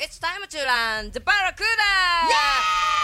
[0.00, 1.66] It's time to land the Barracuda!
[1.66, 2.97] Everybody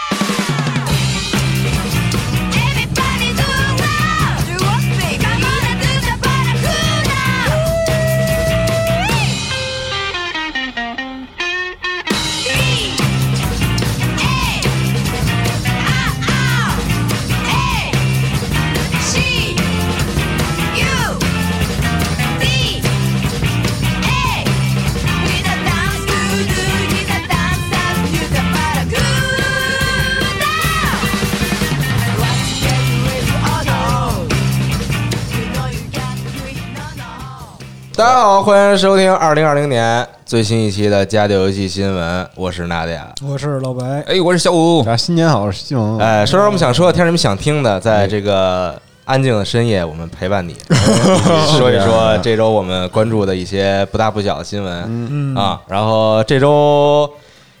[37.97, 43.07] 大家好，欢迎收听二零二零年最新一期的家电游戏新闻，我是娜迪亚。
[43.25, 45.97] 我是老白，哎，我是小五，啊新年好，我是西蒙。
[45.97, 50.57] 哎，说说我们想说的，听什么想听的，在这个安静的深夜，我们陪伴你，
[51.57, 54.83] 说一说这周我们关注的一些不大不小的新闻。
[54.89, 55.33] 嗯。
[55.33, 55.61] 啊。
[55.67, 57.09] 然后这周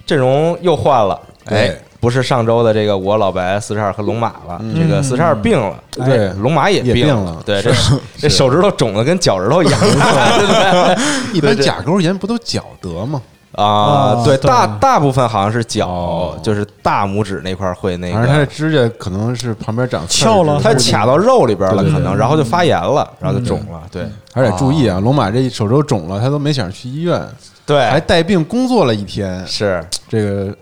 [0.05, 6.05] 阵容又换了，哎对，不是上周的这个我老白四十二和龙马了，这个四十二病了，嗯。
[6.05, 7.41] 对哎龙马也也病病了。
[7.43, 7.73] 对，这
[8.19, 9.79] 这手指头肿的跟脚趾头一样，
[11.33, 13.19] 一般甲沟炎不都脚得吗？
[13.53, 14.47] 啊，啊对，对。
[14.47, 18.13] 大大部分好像是脚哦，就是大拇指那块儿会那个。
[18.13, 20.59] 反正他的，指甲可能是旁边长翘了。
[20.61, 21.93] 它卡到肉里边了，对对对。
[21.95, 24.03] 可能，然后就发炎了，然后就肿了，对。
[24.33, 27.19] 而且注意啊，龙马这手肘肿了，他都没想去医院，
[27.65, 27.89] 对。
[27.89, 29.83] 还，带病工作了一天，是。
[30.07, 30.55] 这个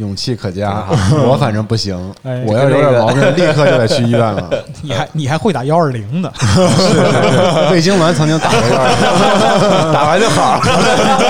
[0.00, 0.84] 勇气可嘉。
[1.28, 4.50] 我反正不行，哎我要有点毛病， 立刻就得去医院了。
[4.82, 6.32] 你还你还会打幺二零的，
[7.70, 10.60] 魏京文曾经打过一二，打完就好了。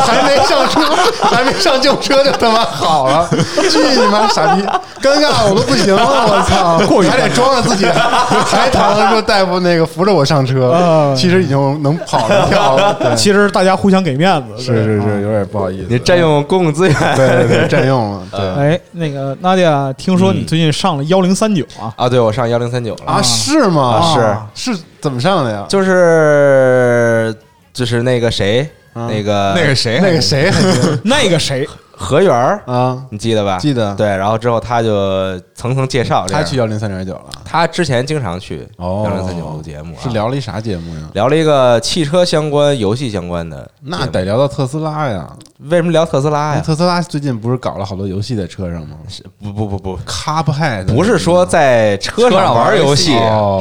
[0.00, 0.80] 还没上车，
[1.22, 3.28] 还没上救车就他妈好了，
[3.70, 4.62] 去你妈傻逼！
[5.02, 6.78] 尴尬我都不行了，我操！
[7.10, 13.16] 还得装着自己还躺着，说大夫那个扶着我上车啊，其实已经能跑了跳了。
[13.16, 14.62] 其实大家互相给面子。
[14.62, 15.86] 是是是，有点不好意思。
[15.88, 18.22] 你占用公共资源对对对，占用了。
[18.30, 21.92] 对哎，那个娜迪亚，听说你最近上了幺零三九啊？
[21.96, 22.06] 啊？
[22.08, 23.82] 对，我上幺零三九了，啊，是吗？
[24.16, 25.64] 啊是是怎么上的呀？
[25.68, 27.34] 就是
[27.72, 30.50] 就是那个谁，啊那个那个谁，那个谁
[31.04, 31.66] 那个谁，
[32.00, 33.04] 何源儿，啊？
[33.10, 33.58] 你记得吧？
[33.58, 41.02] 记得对，然后之后他就层层介绍，他去幺零三点九了，他之前经常去哦幺零三九录节目啊，是聊了一啥节目呀？
[41.12, 43.70] 聊了一个汽车相关、游戏相关的。
[43.82, 45.30] 那得聊到特斯拉呀！
[45.64, 46.62] 为什么聊特斯拉呀？
[46.64, 53.14] 特斯拉最近不是搞了好多游戏在车上吗是不不不不，？Cuphead 不是说在车上玩游戏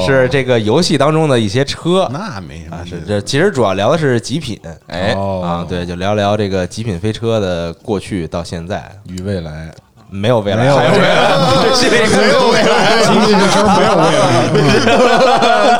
[0.06, 2.86] 是这个游戏当中的一些车那没什么啊。
[2.86, 4.58] 是这其实主要聊的是极品，
[4.88, 9.72] 哎哦啊，对，就聊聊这个极品飞车的过去到现在，与未来
[10.10, 11.30] 没有未来，没有还有未来，
[11.64, 15.80] 这系列没有未来，今天这没有未来，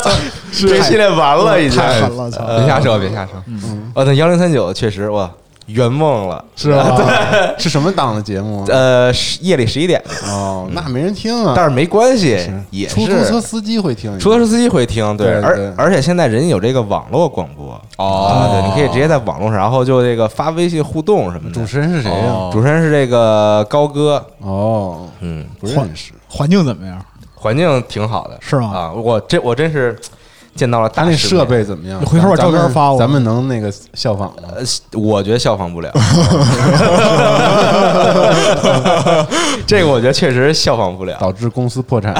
[0.52, 1.78] 这系列完了已经。
[1.80, 2.44] 太狠了，操！
[2.46, 3.42] 别瞎说，别瞎说，
[3.94, 5.30] 哦，那幺零三九确实哇，
[5.72, 6.96] 圆梦了，是吧？
[7.58, 8.64] 是什么档的节目？
[8.68, 11.52] 呃，十夜里十一点，哦，那没人听啊。
[11.56, 12.38] 但是没关系，
[12.70, 12.94] 也是。
[12.94, 15.66] 出租车司机会听，出租车司机会听，对，对对。
[15.76, 17.80] 而而且现在人有这个网络广播。
[17.96, 18.26] 哦。
[18.26, 21.54] 啊，对，你可以直接在网络上，然后就这个发微信互动什么的。
[21.54, 22.50] 主持人是谁呀？
[22.52, 26.12] 主持人是这个高哥，哦，嗯，不认识。
[26.28, 27.00] 环境怎么样？
[27.34, 28.70] 环境挺好的，是吗？
[28.70, 29.98] 啊，我这我真是
[30.60, 31.98] 见到了他那大世面设备怎么样？
[32.02, 34.42] 你回头把照片发我咱们能那个效仿吗？
[34.54, 34.62] 呃，
[35.00, 35.90] 我觉得效仿不了，
[39.66, 41.16] 这个我觉得确实效仿不了。
[41.18, 42.14] 导致公司破产？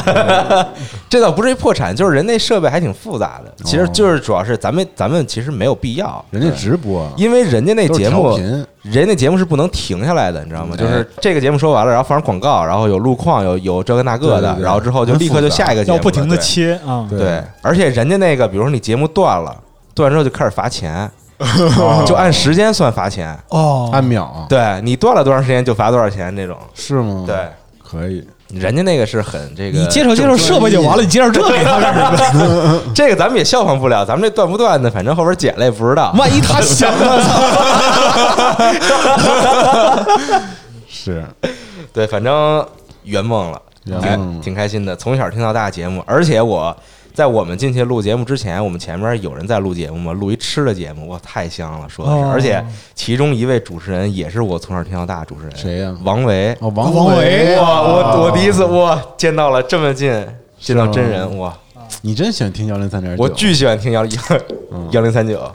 [1.10, 3.52] 这倒不至于破产，就是人那设备还挺复杂的。
[3.62, 8.40] 其实就是主要是咱们咱们其实没有必要，人家直播，因为人家那节目
[8.82, 10.74] 人家节目是不能停下来的，你知道吗？
[10.76, 19.54] 就是这个节目说完了，然后放上广告，然后有路况，有有这个那个的对对，对然后之后就立刻就下一个节目，要不停的切啊，对对，而且人家那个，比如说你节目断了，
[19.94, 23.38] 断了之后就开始罚钱，哦 就按时间算罚钱。
[23.50, 26.56] 哦，按秒，对你断了多长时间就罚多少钱这种。
[26.74, 27.24] 是吗？
[27.26, 27.36] 对，
[27.82, 28.26] 可以。
[28.54, 32.00] 人家那个是很这个，你介绍介绍设备就完了，你介绍这给他干什
[32.34, 32.80] 么？
[32.94, 36.12] 这个咱们也效仿不了，咱们这断不断的，反正后边剪了也不知道。
[36.18, 37.40] 万一他 想了，操！
[40.88, 41.24] 是
[41.92, 42.66] 对，反正
[43.04, 43.62] 圆梦了，
[43.92, 44.96] 哎圆梦了挺开心的。
[44.96, 46.76] 从小听到大节目，而且我
[47.12, 52.18] 在我们进去录节目之前，我们前面有人在录节目嘛，录一吃的节目，哇，太香了，说的是。
[52.18, 52.30] 哦。
[52.32, 52.64] 而且
[52.94, 55.96] 其中一位主持人也是我从小听到大的主持人，谁呀？
[56.02, 56.52] 王维。
[56.60, 60.10] 哦，王王维哇，我我第一次哇见到了这么近，
[60.58, 61.56] 见到真人哇，
[62.02, 63.22] 你真喜欢听幺零三点九？
[63.22, 64.22] 我巨喜欢听幺幺
[64.92, 65.50] 幺零三九，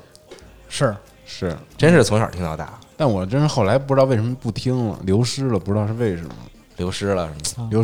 [0.69, 0.95] 是。
[1.27, 6.29] 是，真是从小听到大，但我真是后来不知道为什么不听了，流失了，不知道是为什么。
[6.77, 7.30] 流失了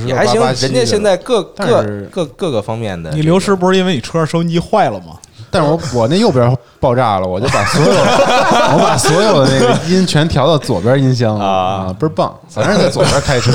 [0.06, 5.18] 也还行，887人家现在各各各各个方面的，你流失不是因为你车上收音机坏了吗？
[5.52, 11.52] 但是我我那右边爆炸了，我就把所有我把所有的那个音全调到左边音箱了啊
[11.88, 12.34] 啊，倍儿棒！
[12.50, 13.52] 反正在左边开车，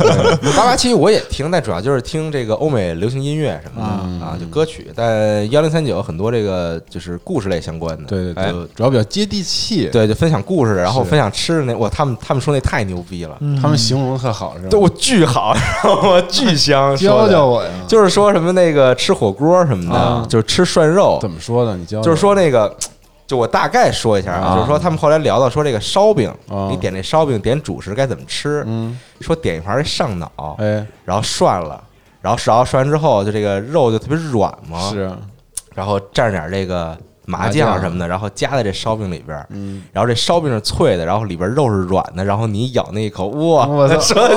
[0.56, 4.90] 八八七我也听，但主要就是听这个欧美流行音乐什么的啊，就歌曲。
[4.94, 14.68] 但幺零三九很多这个就是故事类相关的，对对哎对，主要比较接地气，对，就分享故事，然后分享吃的那，哇，他们他们说那太牛逼了，他们形容的特好，是吧？
[14.70, 15.54] 对我巨好，
[15.84, 21.76] 然后巨香，教教我呀，就是说什么那个吃火锅什么啊的，就是吃涮肉，怎么说的？
[21.76, 22.74] 你教就是说那个，
[23.26, 24.54] 就我大概说一下啊，啊。
[24.56, 26.68] 就是说他们后来聊到说这个烧饼，啊。
[26.70, 28.62] 你点这烧饼点主食该怎么吃？
[28.66, 31.82] 嗯，说点一盘儿上脑，哎，然后涮了，
[32.20, 35.18] 然后然后涮完之后，就这个肉就特别软嘛，是，啊。
[35.74, 37.72] 然后蘸点这个麻麻酱。
[37.72, 44.20] 酱什么的，然后夹在这烧饼里边儿，嗯，然后这烧饼是脆的，然后里边肉是软的，然后你咬那一口，哇，我操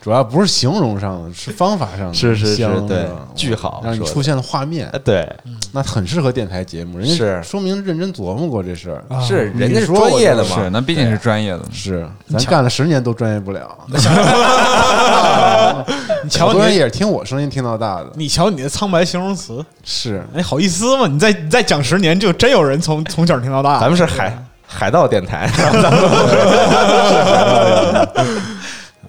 [0.00, 4.88] 主要不是形容上的，是方法上的，是是是对吧巨好让你出现了画面。
[4.92, 5.28] 呃，对，
[5.72, 7.42] 那很适合电台节目，人家是。
[7.42, 9.04] 说明认真琢磨过这事儿。
[9.08, 11.60] 啊是人家是专业的嘛，是，那毕竟是专业的。
[11.72, 13.68] 是，咱干了十年都专业不了。
[16.24, 20.22] 你瞧好多人你，也是听我声音听到大的，你瞧你的苍白形容词，是。
[20.34, 21.06] 哎，好意思吗？
[21.06, 23.80] 你再你再讲十年，就真有人从从小听到大。
[23.80, 24.36] 咱们是海
[24.66, 25.48] 海盗电台，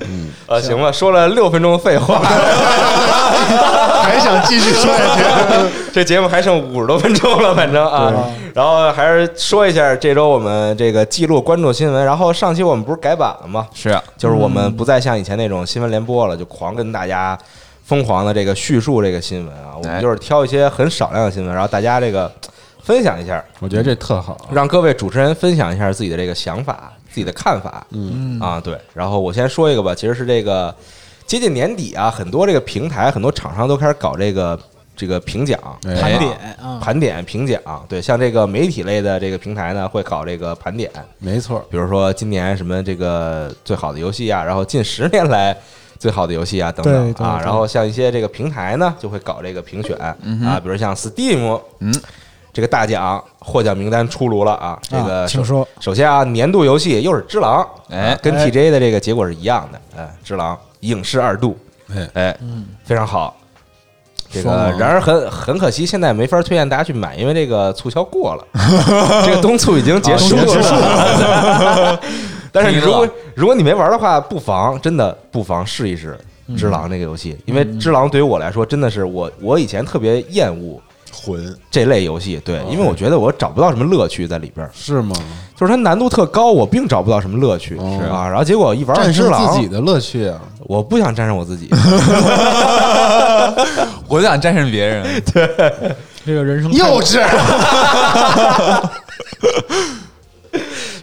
[0.01, 2.19] 嗯， 呃，行吧，说了六分钟废话，
[4.03, 5.23] 还想继续说下去。
[5.91, 8.13] 这节目还剩五十多分钟了，反正啊，
[8.53, 13.67] 然后还是说一下这周我们这个记录关注新闻，然后上期我们不是改版了吗？
[13.73, 17.37] 是啊，就是我们不再像以前那种新闻联播了，就狂跟大家
[17.83, 22.31] 疯狂的这个叙述这个新闻啊，我们哎就是挑一些很少量的新闻，然后大家这个
[22.83, 27.85] 分享一下，我觉得这特好，让各位主持人分享一下自己的这个想法、自己的看法。
[27.91, 28.79] 嗯啊，对。
[28.93, 30.73] 然后我先说一个吧，其实是这个
[31.25, 34.57] 接近年底啊，很多这个平台、很多厂商都开始搞这个
[34.95, 37.61] 这个评奖、哎盘点啊，盘点、评奖。
[37.89, 45.55] 对，像这个媒体类的这个平台呢，会搞这个盘点，没错，比如说今年什么这个最好的游戏啊，然后近十年来。
[45.99, 50.15] 最好的游戏啊，等等啊，对对对然后像一些这个平台呢，就会搞这个评选啊，
[50.63, 51.93] 比如像 Steam，嗯，
[52.59, 61.57] 这个大奖获奖名单出炉了啊，这个请说首先啊，年度游戏又是《只狼》，哎啊跟哎 TJ 的这个结果是一样的，哎，《只狼》影视二度，
[61.95, 62.37] 哎哎，
[62.83, 63.33] 非常好。
[64.29, 68.45] 这个然而很很可惜，现在没法推荐大家去买，因为这个促销过了，
[69.25, 71.99] 这个冬促已经结束啊结束了。
[72.51, 76.19] 但是你如果如果你没玩的话，不妨真的不妨试一试
[76.57, 85.15] 《只狼》这个游戏，因为《只狼》对于我来说真的是我我以前特别厌恶混这类游戏，对，因为我觉得我找不到什么乐趣在里边儿，是吗？
[85.55, 88.27] 就是它难度特高，我并找不到什么乐趣，哦是啊。
[88.27, 90.39] 然后结果一玩《战胜》，自己的乐趣啊！
[90.59, 91.67] 我不想战胜我自己，
[94.07, 95.49] 我就想战胜别人，对
[96.25, 97.19] 这个人生幼稚，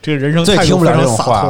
[0.01, 1.47] 这个人生最听不了这种话。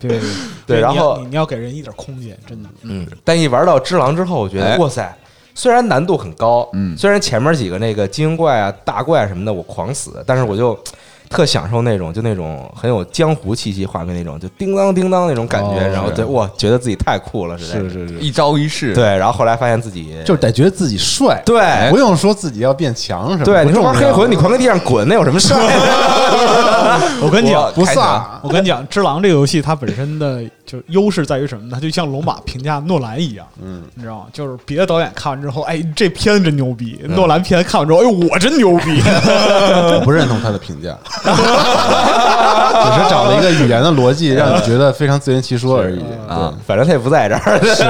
[0.00, 0.20] 对对
[0.66, 2.68] 对然后你要给人一点空间，真的。
[2.82, 5.14] 嗯，但一玩到《只狼》之后，我觉得哎哇塞，
[5.54, 6.96] 虽然难度很高，嗯。
[6.96, 10.78] 虽然前面几个那个精英怪啊、大怪什么的我狂死，但是我就
[11.30, 17.90] 特享受那种就那种很有江湖气息画面那种，就叮当叮当那种感觉，哦然后对哇，觉得自己太酷了，实在是。
[17.90, 18.94] 是是，一招一式。
[18.94, 21.90] 对，然后后来发现自己就是得觉得自己帅，对。
[21.90, 23.44] 不用说自己要变强什么。
[23.44, 25.56] 对，你说玩重要黑魂，你狂在地上滚，那有什么帅？
[27.20, 31.70] 我跟你讲，不开飒，我跟你讲，《只狼》这个游戏它本身的就优势在于什么呢？
[31.74, 34.26] 它就像龙马评价诺兰一样，嗯，你知道吗？
[34.32, 39.00] 就是别的导演看完之后，哎，这片子真牛逼；诺兰片看完之后，哎，我真牛逼。
[39.04, 46.00] 我不认同他的评价，只是找了一个语言的逻辑，让你觉得非常自圆其说而已。
[46.28, 47.84] 啊反正他也不在这儿，是，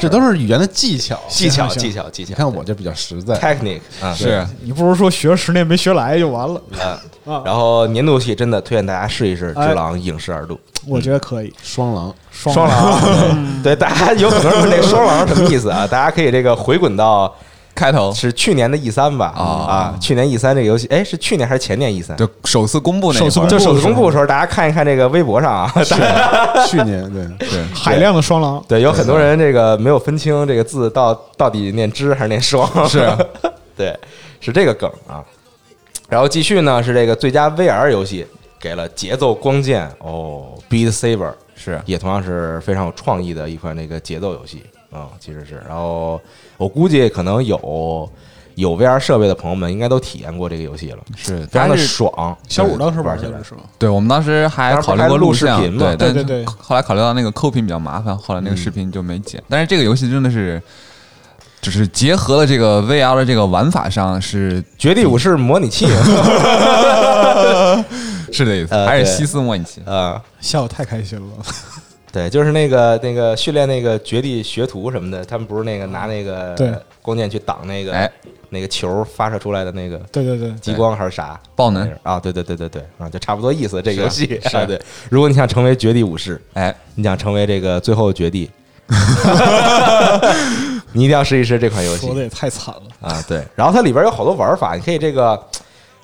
[0.00, 1.18] 这都是语言的技巧。
[1.28, 2.28] 技巧技巧技巧。
[2.30, 6.60] 你看我这比较实在，technique 啊是你不如说学十年没学来就完了。
[6.78, 7.00] 啊啊
[7.44, 10.58] 然后年度游戏真的推荐大家试一试《只狼》影视二度。
[10.86, 11.52] 我觉得可以。
[11.62, 12.14] 双狼。
[12.30, 15.86] 双双狼， 对大家有很多人问这个双狼什么意思啊？
[15.90, 17.34] 大家可以这个回滚到
[17.74, 18.12] 开头。
[18.14, 19.32] 是去年的 E 三吧？
[19.36, 19.42] 啊。
[19.42, 22.16] 啊，去年 E 三这个游戏，哎，是去年还是前年 E 三？
[22.16, 25.72] 就首次公布那首次会儿就首次公布的时候，大家看一看这个微博上啊，
[26.68, 27.64] 去年对，对。
[27.74, 33.10] 海量的双狼，对，有很多人这个没有分清这个字到到底念之还是念双，是，
[33.76, 33.98] 对，
[34.40, 35.24] 是这个梗啊。
[36.08, 38.26] 然后继续呢是这个最佳 VR 游戏
[38.58, 39.90] 给了节奏光剑。
[39.98, 41.80] 哦，Beat Saber 是。
[41.84, 44.62] 也同样是非常有创意的一款那个节奏游戏。
[44.90, 45.62] 啊、其实是。
[45.68, 46.20] 然后
[46.56, 48.10] 我估计可能有
[48.54, 52.36] 有 VR 设备的朋友们应该都体验过这个游戏了，是，非常的爽。
[52.48, 53.40] 小五当时玩起来。
[53.42, 53.60] 是吗？
[53.78, 56.46] 对我们当时还考虑过录视频嘛对，对对对。
[56.46, 59.40] 后来考虑到那个扣屏比较麻烦，后来那个视频就没剪。
[59.48, 60.60] 但是这个游戏真的是
[61.60, 65.86] 只是结合了这个 VR 的这个玩法上是绝地武士模拟器
[68.32, 69.80] 是这意思，呃还是西斯模拟器？
[69.86, 71.26] 啊，笑得太开心了。
[72.12, 76.72] 对，就是那个那个训练那个绝地学徒什么的，他们不是那个拿那个对
[77.02, 78.10] 光剑去挡那个哎
[78.50, 82.18] 那个球发射出来的那个对对对，激光还是啥爆能啊？
[82.18, 83.82] 对对对对对啊，就差不多意思。
[83.82, 88.50] 这个游戏是啊，对，如果你想成为绝地武士，哎，你想成为这个最后绝地，
[90.92, 92.06] 你一定要试一试这款游戏。
[92.06, 93.08] 说的也太惨了。
[93.08, 93.22] 啊！
[93.28, 95.38] 对，然后它里边有好多玩法，你可以这个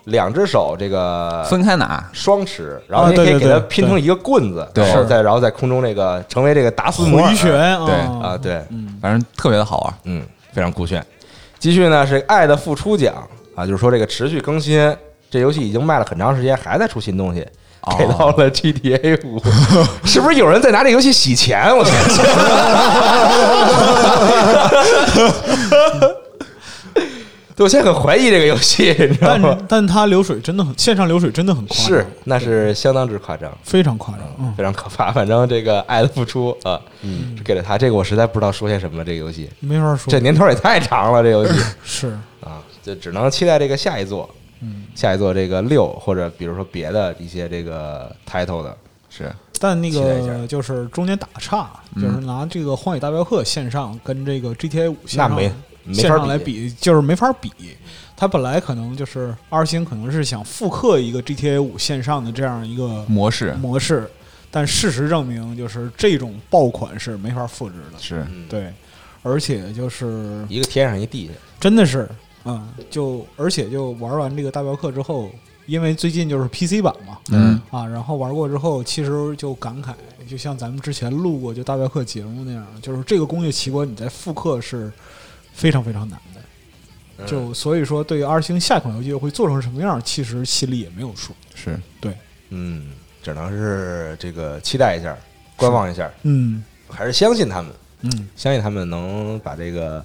[0.04, 4.86] 两只手这个分开拿，双持，然后啊你可以给它拼成一个棍子，对。
[4.86, 7.52] 然后在然后在空中这个成为这个达斯摩尔回旋
[7.86, 7.94] 对。
[7.94, 8.20] 啊。
[8.22, 8.62] 啊，对，
[9.00, 9.94] 反正特别的好玩。
[10.04, 10.22] 嗯，
[10.52, 11.04] 非常酷炫。
[11.58, 13.14] 继续呢是《爱的付出奖》
[13.60, 14.94] 啊，就是说这个持续更新，
[15.30, 17.46] 这游戏已经卖了很长时间，还在出新东西，哦
[17.98, 19.40] 给到了 GTA 五，
[20.04, 21.74] 是不是有人在拿这游戏洗钱？
[21.76, 21.94] 我天！
[27.56, 29.56] 对，我现在很怀疑这个游戏，你知道但吗？
[29.68, 33.48] 但它流水真的很，线上流水真的很夸张，是，那是相当之夸张。
[33.62, 34.22] 非常夸张。
[34.40, 39.04] 嗯，非常可怕， 反正这个爱的付出啊，嗯，给了他这个，我实在不知道说些什么了。
[39.04, 40.10] 这个游戏没法说。
[40.10, 42.08] 这年头也太长了，这游戏是
[42.42, 44.28] 啊，就只能期待这个下一座，
[44.64, 48.76] 嗯，下一座这个六或者比如说别的一些这个 title 的，
[49.10, 49.30] 是。
[49.60, 55.36] 但那个就是中间打岔，就是拿这个《荒野大镖客》线上跟这个 GTA 五线上那
[55.84, 57.50] 没法来比，就是没法比。
[58.16, 64.10] 它本来可能就是二星，可能是想复刻一个 GTA 五线上的这样一个模式，模式，
[64.50, 67.98] 但事实证明，就是这种爆款是没法复制的。
[67.98, 68.26] 是。
[68.30, 68.72] 嗯，对，
[69.22, 71.28] 而且就是一个天上一地。
[71.28, 72.08] 下，真的是，
[72.44, 75.30] 嗯，就而且就玩完这个大镖客之后，
[75.66, 79.94] 因为最近就是 PC 版嘛，嗯啊，然后玩过之后，其实就感慨，
[80.28, 84.92] 就像咱们之前录过就大镖客节目那样，就是这个工业奇观你在复刻是
[85.52, 86.40] 非常非常难的。
[86.40, 91.32] 嗯就所以说，对于 R 星下一款游戏会做成什么样，其实心里也没有数。
[91.54, 92.12] 是对，
[92.50, 92.90] 嗯，
[93.22, 95.16] 只能是这个期待一下，
[95.54, 100.04] 观望一下，嗯还是相信他们，嗯，相信他们能把这个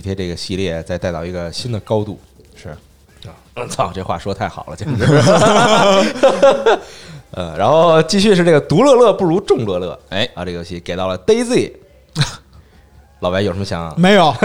[0.00, 2.18] GTA 这个系列再带到一个新的高度。
[2.56, 2.70] 是
[3.54, 5.04] 啊，操，这话说太好了，简直。
[7.32, 11.72] 呃，然后继续是这个独乐乐不如众乐乐，哎啊，这个游戏给到了 Daisy。
[13.20, 13.94] 老白有什么想？
[14.00, 14.34] 没有，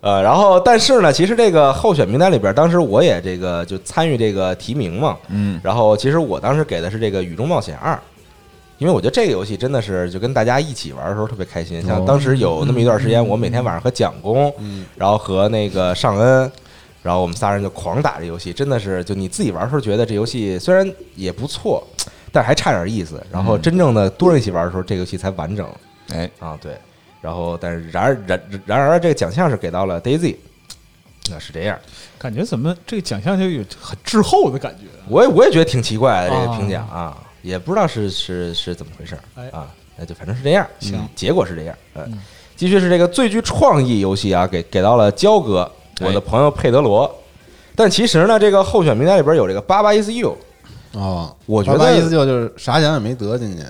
[0.00, 7.94] 呃，然后但是呢，其实这个候选名单里边，当时我也这个就参与这个提名嘛，嗯，然后其实我当时给的是这个《雨中冒险二》，
[8.78, 11.80] 因为我觉得这个游戏真的是就跟大家一起玩的时候特别开心。
[11.82, 14.52] 像当时有那么一段时间，我每天晚上和蒋工，
[14.96, 16.50] 然后和那个尚恩，
[17.02, 21.86] 然后我们仨人就狂打这游戏，真的是就你自己玩的时候觉得这游戏虽然也不错，
[22.32, 23.24] 但是还差点意思。
[23.30, 25.68] 然后真正的多人一起玩的时候，这个游戏才完整
[26.12, 26.72] 哎，啊，对。
[27.20, 30.36] 然后但是然而然然而这个奖项是给到了 Daisy，
[31.30, 31.78] 那是这样。
[32.18, 34.84] 感觉怎么这个奖项就有很滞后的感觉。
[35.08, 41.76] 我也我也觉得挺奇怪的这个啊评奖啊，也不知道是是是怎么回事儿哎啊，那就反正是这样，行嗯结果是这样。
[41.94, 42.18] 嗯，
[42.56, 45.70] 继续是这个最具创意游戏啊，给给到了焦哥，
[46.00, 47.14] 我的哎朋友佩德罗。
[47.76, 50.34] 但其实呢，这个候选名单里边有这个八八 is you，
[50.92, 53.62] 哦，我觉得八八意思就就是啥奖也没得，进去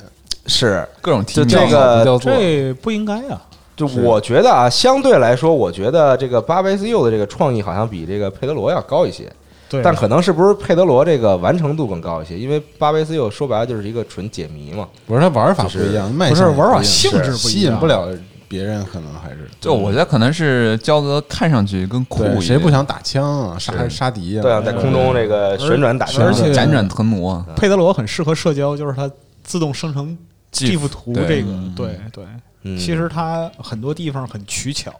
[0.46, 3.42] 是各种提名这个这不应该啊！
[3.74, 9.28] 就我觉得啊，相对来说，我觉得这个八八 is you 的这个创意好像比这个佩德罗要高一些。
[9.74, 12.38] 对，但可能是不是佩德罗这个完成度更高一些？
[12.38, 14.88] 因为巴贝斯又说白了就是一个纯解谜嘛。
[15.06, 17.74] 不是它玩法不一样，卖不是玩法性质吸不一样。
[17.74, 18.08] 引不了
[18.46, 19.48] 别人，可能还是。
[19.60, 24.42] 就我觉得可能是焦哥看上去更酷一点，谁不想打枪啊，杀杀敌啊？
[24.42, 27.44] 对啊，在空中这个旋转打枪而，且辗转腾挪？
[27.56, 29.10] 佩德罗很适合社交，就是它
[29.42, 30.16] 自动生成
[30.52, 31.26] GIF GIF 图对。
[31.26, 32.24] 这个嗯，对对。
[32.62, 32.78] 嗯。
[32.78, 34.92] 其实它很多地方很取巧，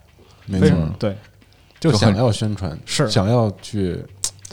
[0.46, 0.70] 没错。
[0.98, 1.16] 对，
[1.78, 3.08] 就想要宣传，是。
[3.08, 4.02] 想要去，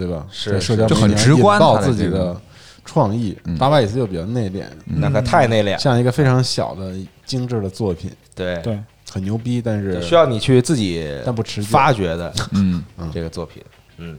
[0.02, 0.26] 对吧？
[0.32, 2.36] 是社交就很直观自己的
[2.84, 3.58] 创意嗯。
[3.58, 8.80] 八八也是就比较内敛，那可太内敛，像一个非常小的精致的作品，对对，
[9.12, 13.64] 很牛逼，但是需要你去自己但不持发掘的嗯， 这个作品。
[13.98, 14.18] 嗯，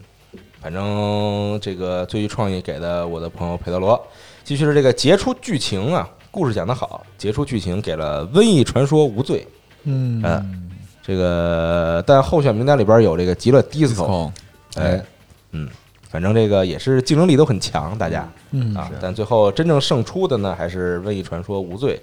[0.61, 4.01] 反正这个最具创意给的我的朋友佩德罗，
[4.45, 9.41] 继续是这个杰出剧情啊，故事讲得好，杰出剧情给了《瘟疫传说：无罪》。
[9.85, 10.71] 嗯嗯，
[11.03, 14.31] 这个但候选名单里边有这个极乐 disco，disco
[14.77, 15.05] 哎，
[15.53, 15.69] 嗯，
[16.11, 18.29] 反正这个也是竞争力都很强，大家。
[18.51, 21.97] 嗯啊，但最后真正胜出的呢，还是《瘟疫传说：无罪》。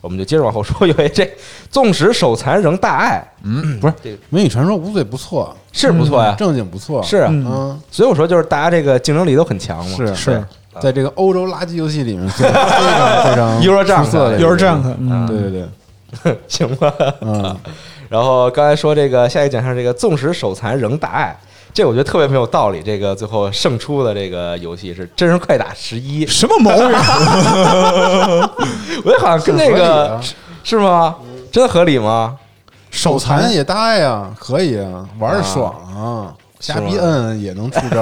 [0.00, 1.30] 我们就接着往后说，因为这
[1.70, 10.30] 纵使手残仍大爱，嗯，不是这个《美女传说》无罪不错，是不错呀，正经不错，是啊，所以我说就是大家这个竞争力都很强嘛，是是。
[10.32, 10.48] 啊。
[10.80, 12.54] 在这个欧洲垃圾游戏里面非常
[13.24, 15.68] 非常 Euro Junk 出色的一个，有是这样的，嗯，对对
[16.22, 16.94] 对， 行吧。
[17.22, 17.56] 嗯，
[18.08, 21.36] 然后刚才说这个下一个奖项，这个纵使手残仍大爱，
[21.72, 22.82] 这我觉得特别没有道理。
[22.82, 26.86] 这个最后胜出的这个游戏是《真人快打十一》，什么毛病？
[29.04, 30.22] 我觉得好像跟那个啊
[30.62, 31.16] 是吗？
[31.50, 32.36] 真合理吗？
[32.90, 38.00] 手残也大呀，可以啊，玩的爽啊，瞎逼摁也能出招，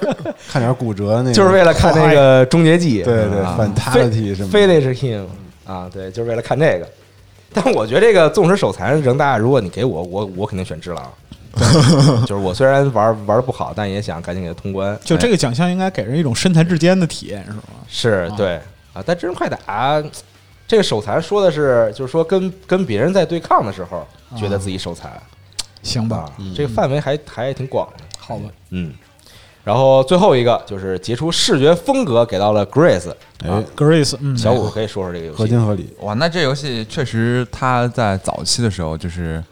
[0.52, 5.24] 看点骨折那个，就是为了看那个《终结技》，对对啊 Fatality 什么的 f i n i s h him
[5.66, 6.86] 啊，对，就是为了看这个。
[7.54, 11.02] 但我觉得这个纵使手残仍大，如果你给我，我我肯定选只狼。
[12.26, 14.98] 就是我虽然玩玩的不好，但也想赶紧给他通关。
[15.04, 17.62] 就这个奖项应该给人一种身残志坚的体验，是吗？
[17.88, 18.56] 是对
[18.92, 20.02] 啊，但真人快打
[20.68, 25.12] 这个手残说的是，就是说跟跟别人在对抗的时候，觉得自己手残
[25.82, 28.04] 行吧啊，，这个范围还还挺广的。
[28.18, 28.92] 好吧，嗯，
[29.62, 33.12] 然后最后一个就是杰出视觉风格给到了 Grace，
[33.44, 35.38] 哎，Grace，嗯，小五可以说说这个游戏。
[35.38, 39.42] 合情合理，哇，那这游戏确实，它在早期的时候，就是，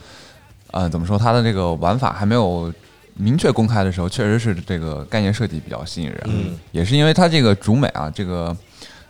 [0.74, 2.72] 呃，怎么说，它的这个玩法还没有
[3.14, 6.20] 明确公开的时候，确实是这个概念设计比较吸引人。
[6.24, 8.56] 嗯，也是因为它这个主美啊，这个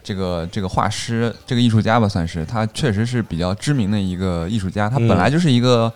[0.03, 4.91] 这个这个画师，这个艺术家吧，算是他确实是比较知名的一个艺术家。
[4.91, 5.91] 他嗯本来就是一个，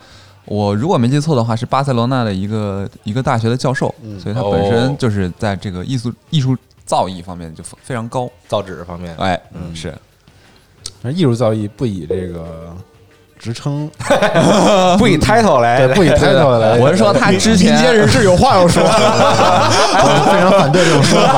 [0.46, 6.56] 我如果没记错的话，是巴塞罗那的一个一个大学的教授，所以他本哦身就是在这个艺术艺术
[6.86, 8.26] 造诣方面就非常高。
[8.48, 9.94] 造纸方面，哎，嗯是。
[11.02, 12.74] 而艺术造诣不以这个
[13.38, 13.88] 职称，
[14.98, 21.34] 不以 title 来，不以 title 来，我是说他之民间前人士有话要说，我 非常反对这种说法。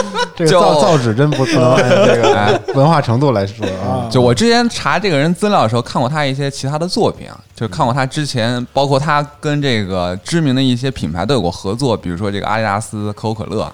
[0.36, 4.08] 这个就造造纸真不不能按这个文化程度来说啊。
[4.10, 13.70] 就我之前查这个人资料的时候，看过他一些其他的作品啊，就看过他之前，包括他跟这个知名的一些品牌都有过合作，比如说这个阿迪达斯、可口可乐，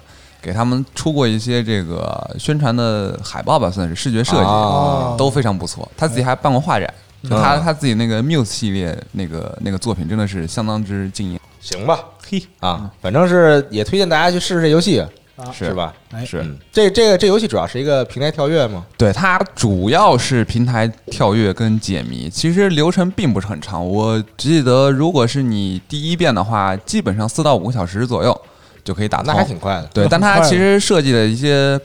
[0.47, 5.91] 给他们出过一些这个宣传的海报吧，算是视觉设计，啊都非常不错。
[5.97, 6.89] 他自己还办过画展，
[7.25, 11.99] 就他嗯他自己那个 Muse 系列那个那个作品真的是相当之惊艳，行吧，
[12.31, 15.93] 嘿，啊，反正是也推荐大家去试试这游戏，啊是吧？
[16.13, 18.87] 哎是嗯，这这个这游戏主要是一个平台跳跃吗？
[18.97, 23.85] 对，它主要是平台跳跃跟解谜，其实流程并不是很长。
[23.85, 28.41] 我记得，如果是你第一遍的话，基本上四到五个小时左右
[28.87, 29.27] 就可以打通。
[29.27, 29.91] 那还挺快的。
[29.93, 31.79] 对，但它其实设计了一些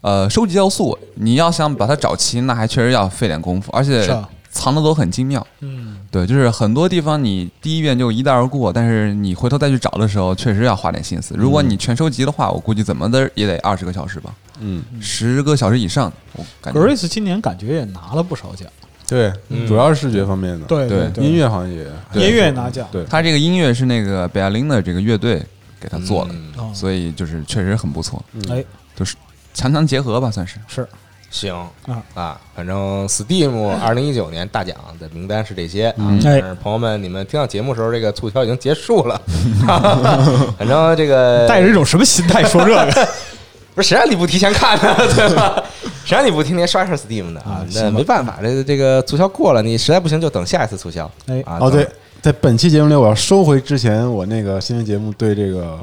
[0.00, 4.08] 呃收集要素，你要想把它找齐，那还确实要费点功夫，而且
[4.50, 5.44] 藏的都很精妙。
[5.60, 11.34] 嗯，对，就是很多地方你第一遍就一带而过，但是你回头再去找的时候，确实要花点心思。
[11.36, 16.80] 如果你全收集的话，我估计怎么的也得二十个小时吧，嗯，十个小时以上，我感觉。
[16.80, 18.68] Grace 今年感觉也拿了不少奖，
[19.08, 19.32] 对，
[19.66, 25.42] 主要是视觉方面的，对对对，音乐好像也音乐也拿奖，对，他这个音乐是那个贝亚林的这个乐队
[25.84, 26.34] 给他做的，
[26.72, 28.64] 所以就是确实很不错，哎，
[28.96, 29.14] 就是
[29.52, 30.56] 强强结合吧，算是。
[30.66, 30.88] 是
[31.30, 31.54] 行。
[31.86, 32.02] 啊。
[32.14, 35.94] 啊，反正 Steam 二零一九年大奖的名单是这些。
[35.98, 36.16] 嗯。
[36.24, 36.40] 哎。
[36.40, 39.20] 但是朋友们，你们听到节目的时候，这个促销已经结束了。
[40.56, 43.08] 反正这个带着一种什么心态说这个？
[43.74, 45.62] 不是谁让你不提前看呢， 对吧？
[46.04, 47.40] 谁让你不天天刷刷 Steam 的？
[47.40, 47.98] 啊那行吧。
[47.98, 51.10] 没办法，这这个促销过了，你实在不行就等下一次促销。
[51.26, 51.42] 哎。
[51.44, 51.84] 啊，哦，对。
[51.84, 51.92] 等，
[52.24, 55.78] 在本期节目里，我要收回之前我那个新闻节目对这个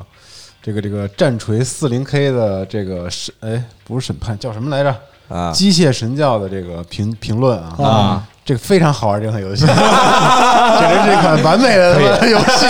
[0.59, 4.89] 这个这个战锤四零 K 的这个审，哎，不是审判，叫什么来着？
[5.29, 9.75] 啊机械神教的这个评评论啊啊，这个非常好玩，这款游戏， 简
[10.89, 12.65] 直是一款完美的游戏。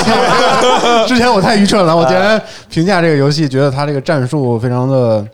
[1.08, 5.26] 之前我太愚蠢了，我竟然评价这个游戏，觉得它这个战术非常的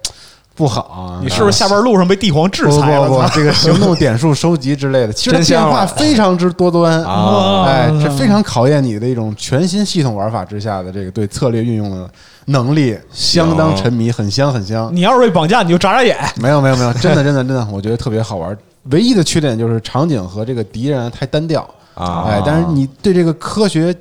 [0.57, 1.21] 不好啊。
[1.23, 3.07] 你是不是下班路上被帝皇制裁了？
[3.07, 12.09] 不不不，操这个行动点数收集之类的， 其实它变化非常之多端啊哎，这非常考验你的一种全新系统玩法之下的这个对策略运用的
[12.45, 14.89] 能力，相当沉迷，很香很香。
[14.91, 16.17] 你要是被绑架，你就眨眨眼。
[16.37, 18.57] 没有没有没有，真的真的真的，我觉得特别好玩。
[18.91, 21.61] 唯一的缺点就是场景和这个敌人太单调
[21.93, 23.93] 啊哎，但是你对这个科学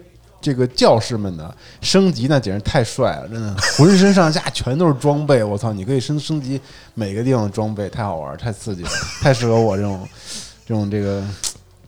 [0.46, 5.72] 这个教士们的升级那简直太帅了，真的， 浑身上下全都是装备，我操！
[5.72, 6.60] 你可以升升级
[6.94, 10.08] 每个地方的装备，太好玩，太刺激了，太适合我这种
[10.64, 11.20] 这种这个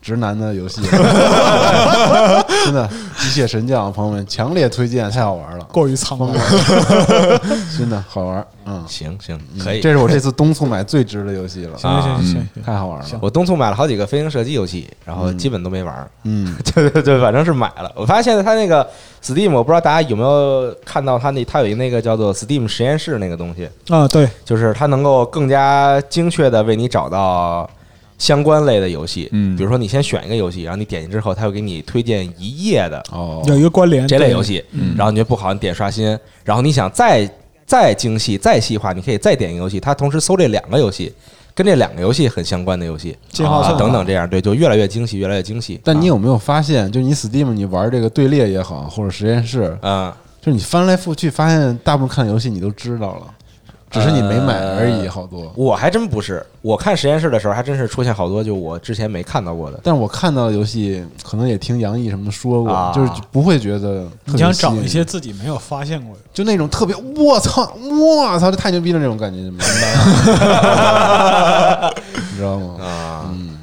[0.08, 2.88] 直男的游戏了， 真的。
[3.18, 6.26] 机械神将朋友们强烈推荐，太好玩了，过于苍白
[7.76, 8.82] 真的好玩，嗯。
[8.86, 9.80] 行行可以。
[9.80, 13.04] 这是我这次东促买最值的游戏了， 行行行太好玩了。
[13.20, 16.08] 我东促买了好几个飞行射击游戏，然后基本都没玩儿。
[16.22, 17.92] 嗯，对对对，反正是买了。
[17.94, 18.88] 我发现现在它那个
[19.22, 27.68] Steam，我不知道大家有没有看到它那它有一那个叫做 Steam 实验室那个东西，啊，对，就是它能够更加精确的为你找到
[28.18, 29.28] 相关类的游戏。
[29.32, 29.56] 嗯。
[29.56, 34.94] 比如说你先选一个游戏，然后你点进之后，它会给你推荐一页的哦，有一个关联这类游戏，嗯。
[34.96, 36.06] 然后你觉得不好，你点刷新，
[36.44, 37.30] 然后你想再
[37.64, 41.12] 再精细、再细化，你可以再点一个游戏，它同时搜这两个游戏，
[41.54, 43.78] 跟这两个游戏很相关的游戏啊进化算法。
[43.78, 45.76] 等等这样，对，就越来越精细，越来越精细。
[45.76, 53.34] 啊但你有没有发现，就你 Steam 你玩这个队列也好，或者实验室，嗯，就是你翻来覆去，发现大部分看的游戏你都知道了，
[53.90, 55.50] 只是你没买而已，好多。
[55.56, 59.80] 我还真不是，我看实验室的时候，还真是出现好多就我之前没看到过的。
[59.82, 69.64] 但是我看到的游戏，可能也听杨毅什么的说过，啊就是不会觉得你想找一些自己没有发现过的，就那种特别我操我操，这太牛逼了那种感觉，明白？
[72.30, 72.76] 你知道吗？
[72.84, 73.58] 啊，嗯，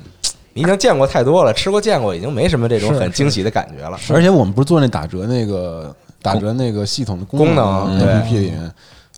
[0.53, 3.97] 你已经见过太多了，吃过见过，已经没什么这种很惊喜的感觉了。
[4.09, 8.71] 而且我们不是做那打折那个打折那个系统的功能能对 APP 里面，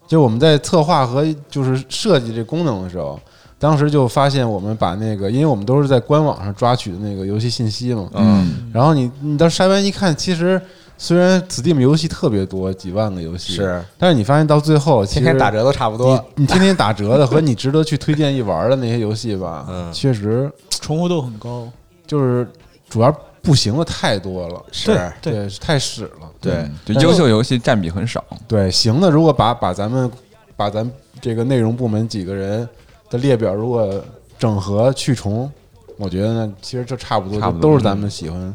[0.08, 3.20] 就我们在策划和就是设计这功能的时候，
[3.60, 10.62] 当时就发现我们把那个，因为我们都是在官网上抓取的那个游戏信息嘛，嗯，然后你你到筛完一看，其实
[10.98, 16.16] 虽然 Steam 游戏特别多，几万个游戏是，但是你发现到最后，其实天天打折都差不多。
[16.36, 21.68] 你你天天打折的和你值得去推荐一玩的那些游戏吧，嗯确实重复度很高。
[22.06, 22.48] 就是
[22.90, 23.14] 主要
[23.48, 24.88] 不行的太多了，是
[25.22, 25.48] 对。
[25.48, 28.22] 对，太屎了，对，就优秀游戏占比很少。
[28.46, 30.12] 对，行的，如果把把咱们
[30.58, 32.68] 把咱这个内容部门几个人
[33.10, 34.04] 的列表如果
[34.38, 35.50] 整合去重，
[35.96, 37.62] 我觉得呢，其实就差不多，差不多。
[37.62, 38.54] 就都是咱们喜欢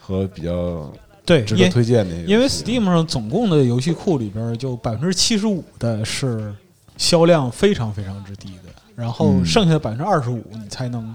[0.00, 0.90] 和比较
[1.26, 2.16] 对，值得推荐的。
[2.22, 6.54] 因为 Steam 上总共的游戏库里边，就百分之七十五的是
[6.96, 9.44] 销量非常非常之低的，然后嗯。
[9.44, 11.14] 剩下的百分之二十五你才能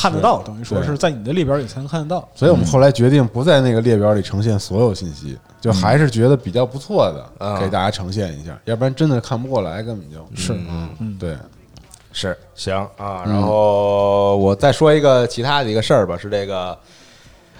[0.00, 2.26] 看得到，等于说是在你的列表里才能看得到。
[2.34, 7.60] 所以我们后来决定不在那个列表里呈现所有信息，就还是觉得比较不错的，嗯。
[7.60, 11.36] 给大家呈现一下，要不然真的看不过来，根本就是嗯，嗯，对，
[12.12, 13.24] 是行啊。
[13.26, 16.78] 嗯然后我再说一个其他的一个事儿吧，是这个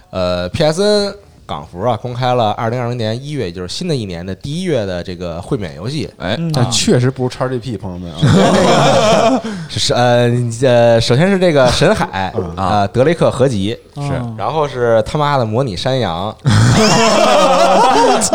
[0.09, 1.15] 呃，PSN
[1.51, 6.49] 港服啊公开了二零二零年一月，也就是新的一年的第一月的这个会免游戏，哎，嗯。
[6.55, 10.31] 但确实不如 XGP，朋友们啊， 是是呃
[10.63, 12.55] 呃，首先是这个神海 嗯。
[12.55, 14.03] 啊德雷克合集，是。
[14.39, 16.33] 然后是他妈的模拟山羊，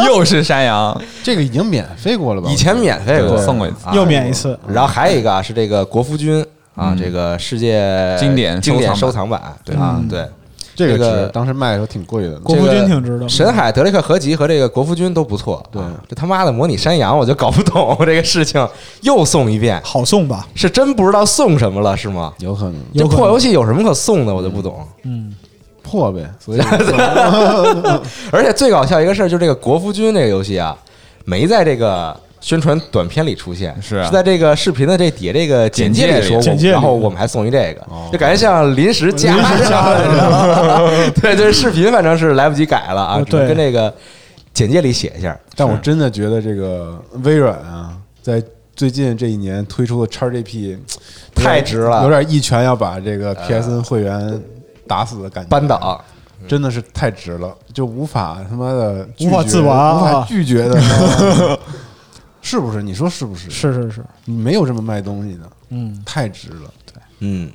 [0.07, 2.49] 又是山羊，这个已经免费过了吧？
[2.49, 3.87] 以前免费过，送过一次。
[3.87, 6.41] 啊又免一次，然后还有一个啊是这个国服君
[6.75, 6.97] 啊，嗯。
[6.97, 10.27] 这个世界经典经典收收藏版，对啊嗯，对。
[10.75, 13.27] 这个这个当时卖的时候挺贵的，国服军挺值的。
[13.29, 18.67] 神海德雷克合集和这个国服君都不错，对啊这他妈的模拟山羊我就搞不懂这个事情，
[19.01, 20.47] 又送一遍，好送吧？
[20.53, 22.33] 是真不知道送什么了是吗？
[22.39, 24.85] 有可能这破游戏有什么可送的，我就不懂。
[25.03, 25.33] 嗯，
[25.81, 26.59] 破呗，所以
[28.31, 30.75] 而且最搞笑一个事儿，就是这个国服君这个游戏啊，
[31.23, 34.07] 没在这个宣传短片里出现，是啊。
[34.11, 36.73] 在这个视频的这底下这个简介里说过，简介里。
[36.73, 37.81] 然后我们还送一这个。
[37.89, 40.31] 哦，就感觉像临时加的，你知道
[40.61, 43.91] 吗对，就是视频反正是来不及改了啊，哦只能对跟这个
[44.53, 45.35] 简介里写一下。
[45.55, 48.39] 但我真的觉得这个微软啊，在
[48.75, 50.77] 最近这一年推出的 XGP
[51.33, 52.03] 太值了。
[52.03, 54.39] 有点一拳要把这个 PSN 会员
[54.87, 55.99] 打死的感觉，扳倒，
[56.47, 60.79] 真的是太值了，就无法他妈的拒绝无法自拔无法啊拒绝的，
[62.45, 62.83] 是不是？
[62.83, 63.49] 你说是不是？
[63.49, 67.49] 是是是，你没有这么卖东西的，嗯，太值了，对嗯，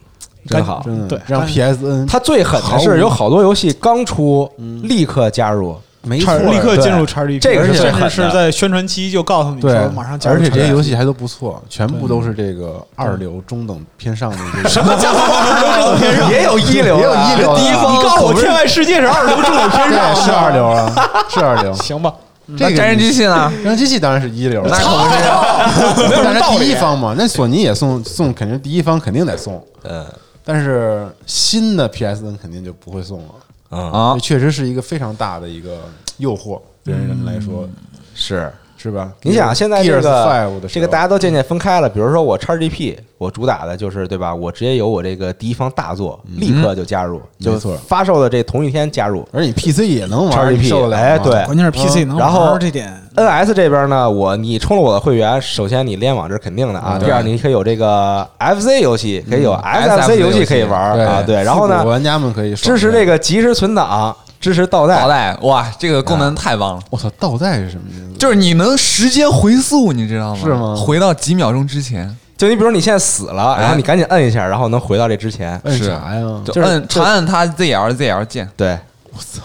[0.49, 0.83] 真好。
[0.85, 4.51] 真的对让 PSN 它最狠的是有好多游戏刚出，
[4.83, 14.69] 立刻加入，没错，立刻进入叉 GP，这个甚至是在宣传期就告诉你对说马上，加入而且这些游戏还都不错，全部都是这个二流、中等偏上的这个。
[14.69, 16.31] 什么叫二流中等偏上？
[16.33, 20.93] 也有一流的，也有一流第一方你告诉我，天外世界是二流中等偏上，是二流啊，
[21.29, 21.73] 是二流。
[21.81, 22.13] 行吧？
[22.57, 23.51] 这个那真人机器呢？
[23.63, 30.07] 真人机器当然是一流，那可不是啊， 但是第一方嘛，那索尼也送送，肯定第一方肯定得送，嗯。
[30.43, 33.35] 但是新的 PSN 肯定就不会送了。
[33.71, 33.93] 嗯。
[33.93, 35.83] 啊这，确实是一个非常大的一个
[36.17, 37.69] 诱惑，对人来说。
[38.15, 38.51] 是。
[38.81, 39.11] 是吧？
[39.23, 44.35] 你想现在这个这个大家都渐渐分开了，比如说我 XGP，我主打的就是对吧？
[44.35, 49.29] 我直接有我这个第一方大作，立刻就加入，就没错发售的这同一天加入。
[49.33, 56.97] 而你 PC 也能玩 XGP 哎对关键是 PC 能然后玩这点，NS 这边呢，我你充了我的会员，首先你联网这是肯定的啊。
[56.99, 61.23] 嗯第二，你可以有这个 FC 游戏，可以有 SFC 游戏可以玩啊。
[61.23, 63.11] 对，然后呢，玩家们可以支持这个。
[63.11, 65.09] 个即时存档，支持倒带倒。
[65.09, 68.19] 带，哇，这个功能太棒了，我操，倒带是什么意思？
[68.19, 70.41] 就是你能时间回溯，你知道吗？
[70.43, 75.61] 是吗回到几秒钟之前，就你比如你现在死了，哎然后你赶紧摁一下，然后能回到这之前。
[75.65, 76.41] 摁是啥呀？
[76.45, 78.79] 就摁长按它 ZL ZL 键，对，
[79.13, 79.43] 我操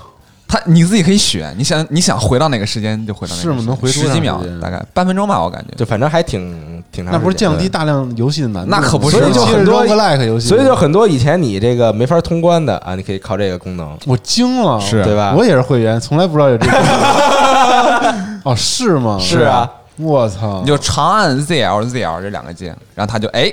[0.47, 5.75] 它你自己可以选，你想你想回到哪个时间就回到哪个时间，是吗能回十几秒大概半分钟吧，我感觉。
[5.75, 7.19] 就反正还挺挺长时间。
[7.19, 8.77] 那不是降低大量游戏的难度吗？
[8.79, 13.97] 那可不是所以就很多 like 游戏，所以就很多以前你这个没法通关的啊，你可以靠这个功能。
[14.05, 16.77] 我惊了，是对吧我也是会员，从来不知道有这个。
[18.43, 19.17] 哦，是吗？
[19.19, 20.62] 是啊，我操！
[20.62, 23.51] 你就长按 ZL ZL 这两个键，然后它就哎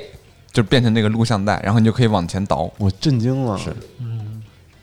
[0.52, 2.70] 就变成那个录像带，然后你就可以往前倒。
[2.76, 3.56] 我震惊了。
[3.56, 3.74] 是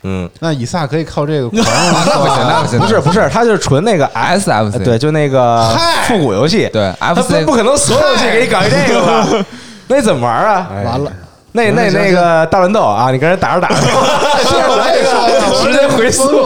[0.03, 5.69] 嗯，那以撒可以靠这个 狂那不行，那不行，不是不是，它就是纯那个 S F C 对，就那个
[6.07, 9.45] 复古游戏，对，F C 不可能所有游戏给你搞一这个吧？
[9.87, 10.67] 那你怎么玩啊？
[10.71, 11.11] 哎完了，
[11.51, 16.45] 那那那个大乱斗啊，你跟人打着打着，我也说呀我时间回溯，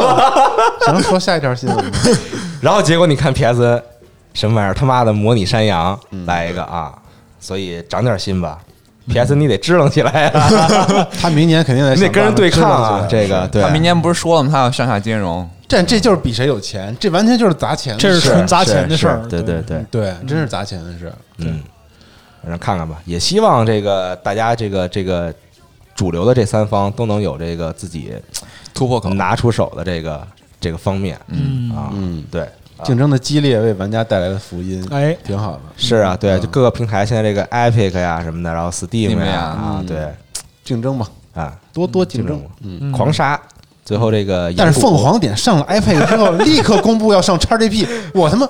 [0.86, 1.86] 行，说下一条新闻。
[2.62, 3.82] 然后结果你看 PSN
[4.34, 4.74] 什么玩意儿？
[4.74, 6.92] 他妈的模拟山羊来一个啊！
[7.40, 8.58] 所以长点心吧
[9.08, 13.70] ，PS 你得支棱起来啊， 他明年肯定得你得跟人对抗啊这个对他。
[13.70, 14.50] 明年不是说了吗？
[14.52, 15.50] 他要上下兼容。
[15.68, 19.26] 这这就是比谁有钱，这完全就是砸钱这，是纯砸钱的事儿。
[19.28, 21.12] 对对对，对，真是砸钱的事。
[21.38, 21.62] 嗯，
[22.44, 25.34] 反正看看吧，也希望这个大家这个这个
[25.96, 28.14] 主流的这三方都能有这个自己
[28.74, 30.28] 突破口，拿出手的这个
[30.60, 32.48] 这个方面嗯，啊，嗯，对，
[32.84, 35.60] 竞争的激烈为玩家带来的福音，哎，挺好的。
[35.78, 36.42] 是啊，对，嗯。
[36.42, 39.86] 就各个平台现在这个 Epic 呀什么的，然后 Steam 呀呀啊，嗯。
[39.86, 40.08] 对。
[40.64, 42.42] 竞争嘛，啊，多多竞争。
[42.62, 42.92] 嗯，嗯。
[42.92, 43.40] 狂杀，
[43.84, 48.48] 最后这个但是凤凰点上了 iPad 之后，立刻公布要上 XGP， 我他妈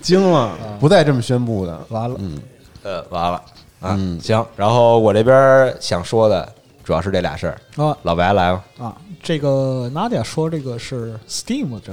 [0.00, 1.78] 惊了，不带这么宣布的。
[1.88, 2.38] 完了，嗯，
[2.84, 3.42] 呃完了
[3.80, 6.48] 啊，嗯行，然后我这边想说的
[6.84, 11.92] 主要是这俩事儿，啊老白来吧，啊，这个 Nadia 说这个是 Steam 这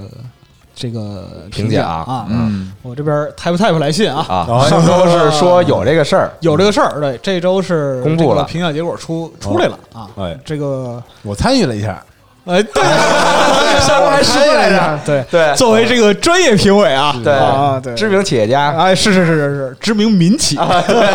[0.73, 8.37] 这个评价价啊，嗯，我这边 Type Type 来信啊，啊，上周是说有这个事儿，有这个事儿，对，这周是公布了。
[8.37, 12.01] 这个评价结果出出来了啊，哎，这个我参与了一下，
[12.49, 12.83] 哎，对
[13.79, 15.55] 上周还说来着， 对对。
[15.55, 17.31] 作为这个专业评委啊，对。
[17.33, 20.57] 啊，对，知名企业家，哎，是是是是是，知名民企，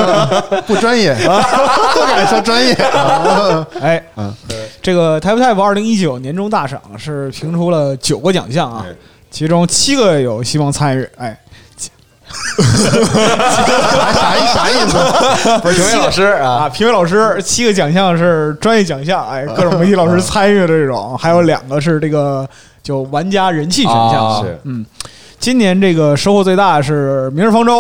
[0.66, 2.72] 不专业，不敢说专业。
[3.80, 4.32] 哎，嗯，
[4.80, 8.94] 这个 Type Type 二零一九年终大赏是评出了九个奖项啊哎，
[9.30, 11.36] 其中七个有希望参与，哎，
[14.12, 14.96] 啥意啥意思？
[15.62, 22.48] 不是评委老师啊，啊，评委老师七个奖项是专业奖项，哎，各种媒体老师参与的这种，还有两个是这个
[22.82, 24.84] 就玩家人气选项啊是嗯，
[25.38, 27.78] 今年这个收获最大是《明日方舟》，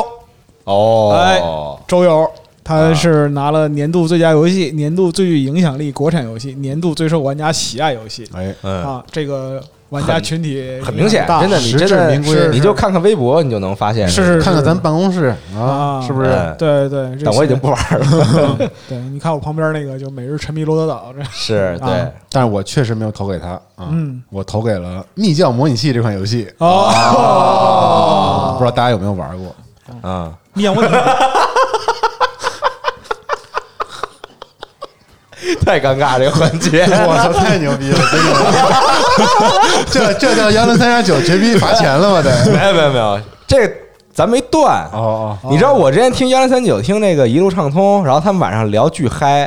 [0.64, 2.28] 哦哎哦，周游。
[2.66, 9.04] 他是拿了年度最佳游戏、年度最具影响力国产游戏、年度最受玩家喜爱游戏哎，嗯，啊！
[9.12, 9.62] 这个
[9.94, 16.30] 玩家群体很明显，真的，你真的你就看看微博，你就能发现，是是看看咱办公室啊，啊，是不是？
[16.30, 29.54] 哎对对，但我已经不玩了， 对，你看我旁边那个就每日沉迷罗德岛，这是对啊，但是我确实没有投给他啊，嗯我投给了《密教模拟器》这款游戏，哦，不知道大家有没有玩过？
[30.10, 30.74] 啊，密我
[35.64, 37.98] 太尴尬这个环节， 我操，太牛逼了，
[39.90, 40.14] 真的！
[40.18, 42.22] 这这叫幺零三幺九绝逼罚钱了吗？
[42.22, 43.74] 得没有没有没有，这个
[44.14, 44.88] 咱没断。
[44.92, 49.40] 哦你知道我之前听幺零三九听那个一路畅通，然后他们晚上聊巨嗨，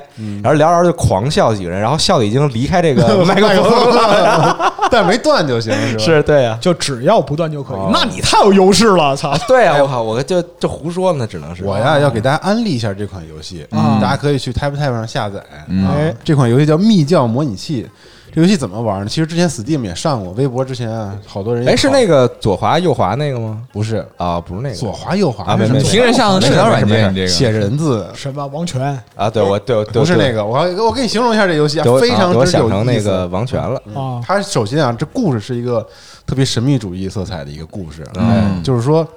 [0.44, 4.36] 然后聊着聊着就狂笑几个人，然后笑的已经离开这个 麦克风了。
[4.36, 6.04] 哦，但没断就行，是吧？
[6.04, 9.34] 是对呀，就只要不断就可以哦，那你太有优势了，操！
[9.48, 15.40] 对呀，我靠，我就就胡说呢，只能是我呀要给大家安利一下这款游戏，嗯大家可以去 TapTap 上下载。
[15.70, 17.84] 哎这款游戏叫《密教模拟器》。
[18.34, 19.08] 这游戏怎么玩呢？
[19.08, 23.64] 其实之前 Steam 也上过，微博之前啊，好多人也哎，是那个左滑右滑那个吗？
[23.72, 30.46] 不是啊，不是那个左滑右滑啊没没是什么听着像社交软件，写人字，什么王权啊，对我对我不是那个。
[30.46, 33.82] 我我给你形容一下这游戏啊，非常我想成那个王权了。
[33.96, 34.22] 啊？
[34.26, 35.86] 它首先啊，这故事是一个
[36.26, 39.08] 特别神秘主义色彩的一个故事，嗯哎，就是说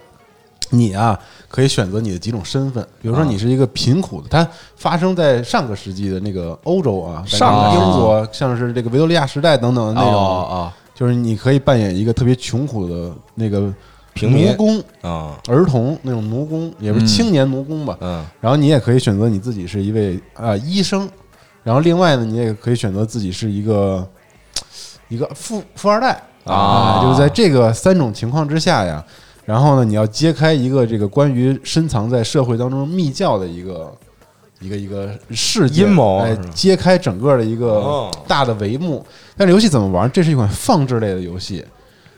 [0.71, 3.27] 你啊可以选择你的几种身份，比如说啊。
[3.29, 13.73] 你是一个贫苦的，它发生在上个世纪的那个欧洲啊，上个个英国，像是这个维多利亚时代等等的那种，哦就是你可以扮演一个特别穷苦的那个
[14.21, 14.55] 奴。
[14.57, 17.97] 工、哦，儿童那种奴工，也不是嗯青年奴工吧。
[18.01, 21.09] 嗯然后你也可以选择你自己是一位啊、医生，
[21.63, 24.07] 然后另外呢，你也可以选择自己是一个
[25.09, 26.23] 一个富富二代。
[26.45, 29.05] 啊就是在这个三种情况之下呀，
[29.51, 33.93] 然后呢，你要揭开一个这个关于深藏在社会当中密教的一个
[34.61, 39.05] 一个一个事件阴谋揭开整个的一个哦大的帷幕。
[39.37, 40.09] 但是游戏怎么玩？
[40.13, 41.65] 这是一款放置类的游戏。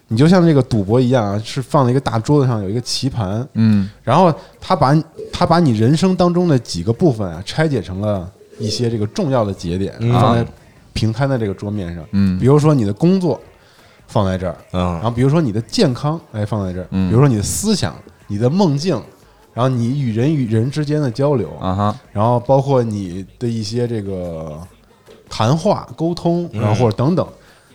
[0.08, 4.94] 你就像这个赌博一样啊，是放在一个大桌子上有一个棋盘，嗯然后他把
[5.32, 10.44] 他把你人生当中的几个部分啊拆解成了一些这个重要的节点，嗯放在
[10.92, 12.04] 平摊在这个桌面上。
[12.10, 13.40] 嗯比如说你的工作
[14.12, 17.08] 放在这儿，然嗯后比如说你的健康哎放在这儿，嗯。
[17.08, 17.96] 比如说你的思想、
[18.26, 19.00] 你的梦境，
[19.54, 24.60] 然后你与人与人之间的交流，啊哈，然后包括你的一些这个
[25.30, 27.26] 谈话、沟通，然后或者等等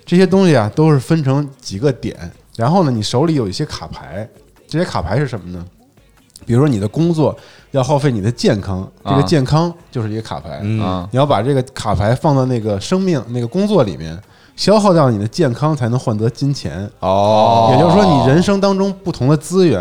[0.06, 2.16] 这些东西啊，都是分成几个点。
[2.56, 4.28] 然后呢，你手里有一些卡牌，
[4.68, 5.66] 这些卡牌是什么呢？
[6.46, 7.36] 比如说你的工作
[7.72, 10.80] 要耗费你的健康，这个啊健康就是一个卡牌，嗯。
[10.82, 14.18] 啊你要把这个卡牌放到那个生命、那个工作里面，
[14.58, 16.90] 消耗掉你的健康，才能换得金钱。
[17.00, 19.80] 哦，也就是说，你人生当中不同的资源，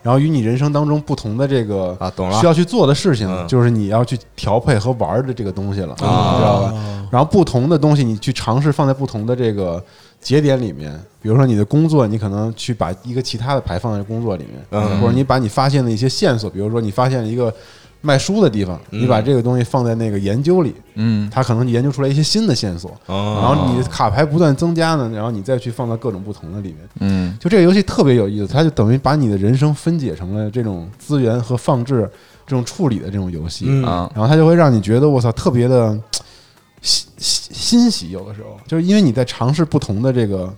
[0.00, 2.40] 然后与你人生当中不同的这个啊懂了。
[2.40, 3.46] 需要去做的事情，嗯。
[3.48, 6.74] 就是你要去调配和玩儿的这个东西了，知道吧？
[7.10, 9.82] 然后不同的东西，你去尝试放在不同的这个
[10.20, 15.00] 节点里面，比如说你的工作，你可能去把一个其他的牌放在工作里面，嗯。
[15.00, 17.52] 或者你把你发现的一些线索，比如说你发现了一个
[18.02, 26.78] 卖书的地方，嗯你把这个东西放在那个研究里，嗯它可能研究出来一些新的线索，哦然后你的卡牌不断增加呢，然后你再去放到各种不同的里面。
[27.00, 32.10] 嗯就这个游戏特别有意思，它就等于把你的人生分解成了这种资源和放置、
[32.46, 35.98] 这种处理的这种游戏，嗯啊然后它就会让你觉得我操特别的
[36.80, 38.10] 欣欣欣喜。
[38.10, 40.52] 有的时候就是因为你在尝试不同的这个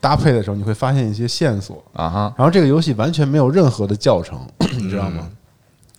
[0.00, 1.82] 搭配的时候，你会发现一些线索。
[1.92, 4.38] 啊哈然后这个游戏完全没有任何的教程，
[4.76, 5.28] 你知道吗？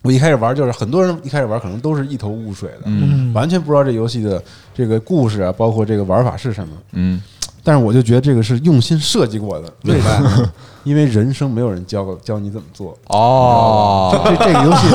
[0.06, 4.42] 我一开始玩就是很多人一开始玩可能都是一头雾水的，嗯完全不知道这游戏的
[4.74, 6.74] 这个故事啊，包括这个玩法是什么。
[6.92, 7.20] 嗯
[7.64, 10.48] 但是我就觉得这个是用心设计过的，为什么？
[10.84, 12.96] 因为人生没有人教教你怎么做。
[13.08, 14.86] 哦，这这个游戏，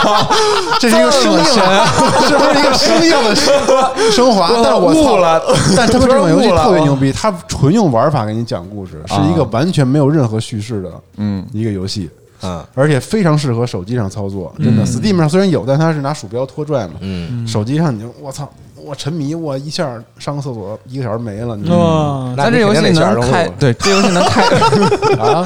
[0.80, 1.86] 这是一个生硬的，
[2.26, 3.54] 是不是一个生硬的升
[4.10, 4.48] 升华？
[4.64, 5.42] 但是我操悟了，
[5.76, 12.25] 但他们这款游戏特别牛逼，它纯用玩法给你讲故事，是一个完全没有任何叙事的嗯一个游戏，嗯
[12.74, 14.54] 而且非常适合手机上操作。
[14.58, 22.24] 真的，Steam 上虽然有，但它是拿鼠标拖拽嘛，嗯，手机上你就我操，我沉迷，我一下上个厕所一个小时没了，你知道吗？
[22.24, 24.42] 哇，那咱这游戏能开对，这游戏能开，
[25.22, 25.44] 啊，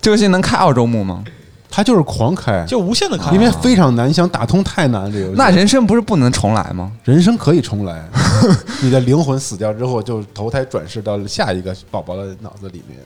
[0.00, 1.24] 这游戏能开澳洲木吗？
[1.70, 5.10] 它就是狂开，就无限的开，因为非常难，你想打通太难了。
[5.10, 6.90] 这个游戏那人生不是不能重来吗？
[7.04, 8.02] 人生可以重来，
[8.82, 12.98] 你的灵魂死掉之后，就投胎转世到了下一个宝宝的脑子里面。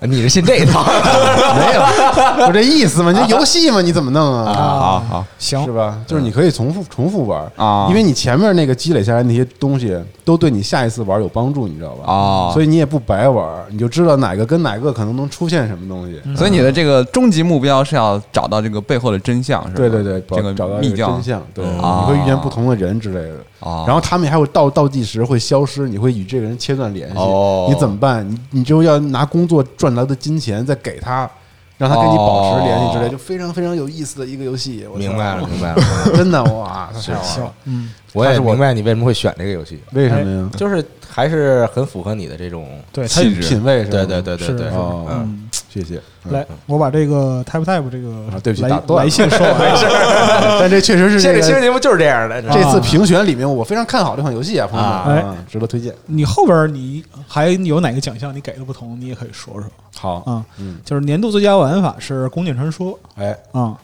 [0.00, 0.82] 哎、 你是信这一套？
[1.54, 3.12] 没有，就这意思嘛？
[3.12, 4.52] 你这游戏嘛，你怎么弄啊？
[4.52, 5.98] 好好行是吧？
[6.04, 12.12] 就是你可以重复重复玩啊因为你前面那个积累下来那些东西，都对你下一次玩有帮助，你知道吧？
[12.12, 16.20] 啊所以你也不白玩，你就知道哪个跟哪个可能能出现什么东西。
[16.36, 19.74] 所以你的这个终极目标是要找到这个背后的真相，是吧？
[19.76, 23.36] 对对对，这个找到秘教真相，对，啊你会遇见不同的人之类的。
[23.60, 27.66] 哦然后他们还会倒倒计时会消失，你会与这个人切断联系，哦。
[27.68, 28.28] 你怎么办？
[28.28, 31.30] 你你就要拿工作赚来的金钱再给他，
[31.78, 33.08] 让他跟你保持联系之类，哦。
[33.10, 34.84] 就非常非常有意思的一个游戏。
[34.92, 35.82] 我明白了，，明白了，
[36.16, 40.50] 真的哇，太好玩了。，嗯，我也是我明白你为什么会选这个游戏，为什么呀？
[40.56, 43.42] 就是还是很符合你的这种，对，他气质。
[43.48, 43.90] 品味是吧？
[43.92, 46.00] 对对对对对，嗯，谢谢。
[46.24, 46.32] 嗯。
[46.32, 49.04] 来，我把这个 type type 这个啊对不起来打断了。
[49.04, 49.58] 来信说完，
[50.60, 55.94] 但这确实是这这个个新闻节目就是这样的，这次评选里面，我非常看好这款游戏啊，朋友啊们啊，值得推荐。
[56.06, 59.64] 你后边你还有哪个奖项你给的不同，你也可以说说。
[59.96, 60.44] 好，啊。
[60.58, 63.76] 嗯，就是年度最佳玩法是《弓箭传说哎，》啊，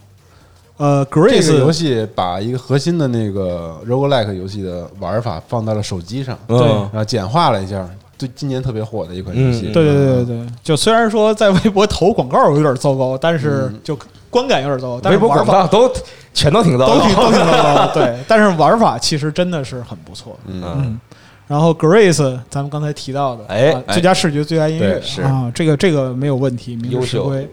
[0.77, 9.69] 呃这个游，Grace 戏把一个核心的那个 roguelike 游戏的玩法放到了手机上，对然后简化了一下，对今年特别火的一款游戏。
[9.69, 15.95] 嗯对对对对对，就虽然说在微博投广告有点糟糕，但是就观感有点糟糕，但微博是玩法广告都
[16.35, 20.39] 全都挺糟糕，都挺都挺糟糕， 对，但是玩法其实真的是很不错。
[20.47, 21.01] 嗯，嗯，
[21.47, 27.49] 然后 Grace 咱们刚才提到的，哎啊最佳视觉、最佳音乐是啊，这个这个没有问题，名实实归。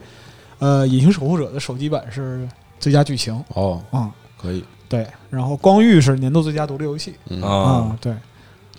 [0.60, 2.48] 呃，《隐形守护者》的手机版是
[2.80, 4.10] 最佳剧情哦，啊，
[4.42, 8.14] 可以，对，然后《光遇》是年度最佳独立游戏嗯，啊，啊，对。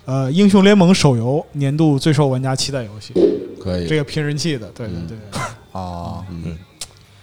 [0.06, 3.12] 呃，《英雄联盟》手游年度最受玩家期待游戏，
[3.60, 5.18] 可以，这个拼人气的，对对嗯对，
[5.72, 6.56] 哦 嗯，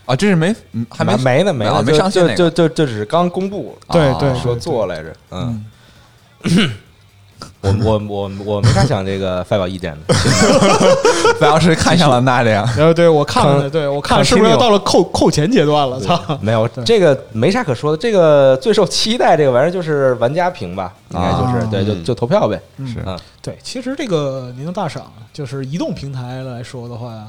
[0.05, 5.65] 啊，这是没嗯还没没呢没啊呢，没上线那个就就就只是刚公布，啊对对说做来着，嗯，
[6.43, 6.71] 嗯，
[7.63, 10.13] 我我我我没太想这个发表意见的，
[11.39, 15.99] 不要是看上了那这样然后对我看了，对我看是不是要到了扣扣钱阶段了？
[15.99, 16.37] 操！
[16.41, 27.27] 没有这个没啥可说的，这个最受期待这个玩意儿就是玩家评吧，应该就是啊对，就嗯就投票呗，嗯是嗯对，其实这个年度大赏就是移动平台来说的话，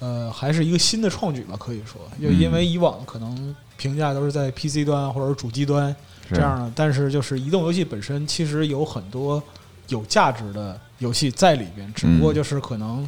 [0.00, 5.94] 呃，还是一个新的创举吧，可以说，就因为以往可能评价都是在 PC 端或者主机端
[6.32, 9.42] 这样的，但是就是移动游戏本身其实有很多
[9.90, 12.34] 有价值的游戏在里边，只不过嗯。
[12.34, 13.06] 就是可能。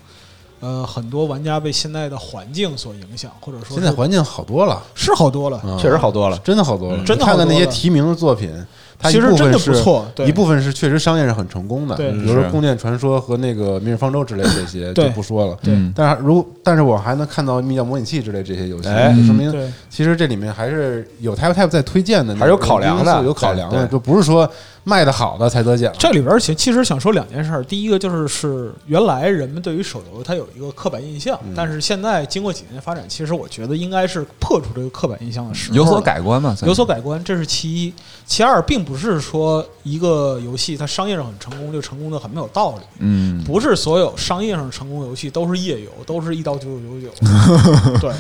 [0.61, 5.77] 呃，很多玩家被现在的环境所影响，或者说现在环境好多了，是好多了，嗯。
[5.77, 6.99] 确实好多了，真的好多了。
[6.99, 8.49] 嗯真的你看看那些提名的作品，
[8.97, 10.29] 它一其实真的部分是不错，对。
[10.29, 12.13] 一部分是确实商业上很成功的，对。
[12.13, 15.59] 比如说是《宫殿传说》和那个《明日方舟》之类的这些就不说了。
[15.61, 15.75] 对。
[15.75, 15.93] 嗯。
[15.97, 23.21] 但是如但是我还能看到《密教模拟器》之类这些游戏，哎就说明其实这里面还是有 Type Type 在推荐的还是有考量的。
[23.25, 24.49] 有考量的，就不是说
[24.85, 25.93] 卖的好的才得奖。
[25.99, 37.93] 这里边其其实想说两件事儿，第一个就是是原来人们对于手游它有一个刻板印象，嗯但是现在经过几年的发展，其实我觉得应该是破除这个刻板印象的时候有所改观嘛，有所改观，这是其一。
[38.25, 47.13] 其二，并不是说一个游戏它商业上很成功就成功的很没有道理，嗯，不是所有商业上成功的游戏都是页游，都是一刀九九九九。
[48.01, 48.13] 对，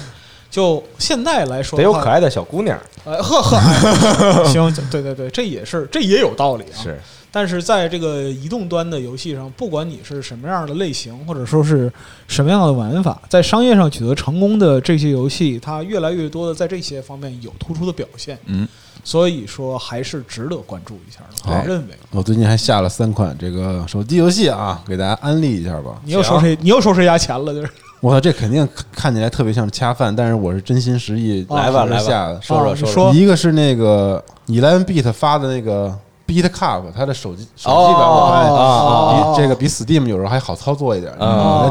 [0.52, 6.76] 就现在来说，得有可爱的小姑娘，呃呵呵，哎 行，对对对，这也是这也有道理啊。
[6.82, 7.00] 是
[7.34, 11.90] 但是在这个移动端的游戏上，不管你是什么样的类型，或者说是
[12.28, 18.38] 什么样的玩法，在商业上取得成功的这些游戏，它越来越多的在这些方面有突出的表现。
[18.44, 18.68] 嗯，
[19.02, 21.50] 所以说还是值得关注一下的。
[21.50, 25.98] 我认为我最近还下了三款这个手机游戏啊，给大家安利一下吧。
[26.04, 27.54] 你又收谁，你又收谁家钱了？
[27.54, 27.70] 就是
[28.02, 32.42] 我操，这肯定看起来特别像恰饭，但是我是真心实意啊来吧来吧下的。
[32.42, 33.14] 说说说说。
[33.14, 35.96] 一个是那个 Eleven Beat 发的那个
[36.26, 41.12] Beat Cup，它的手机手机版哦我发现比这个比 Steam 有时候还好操作一点，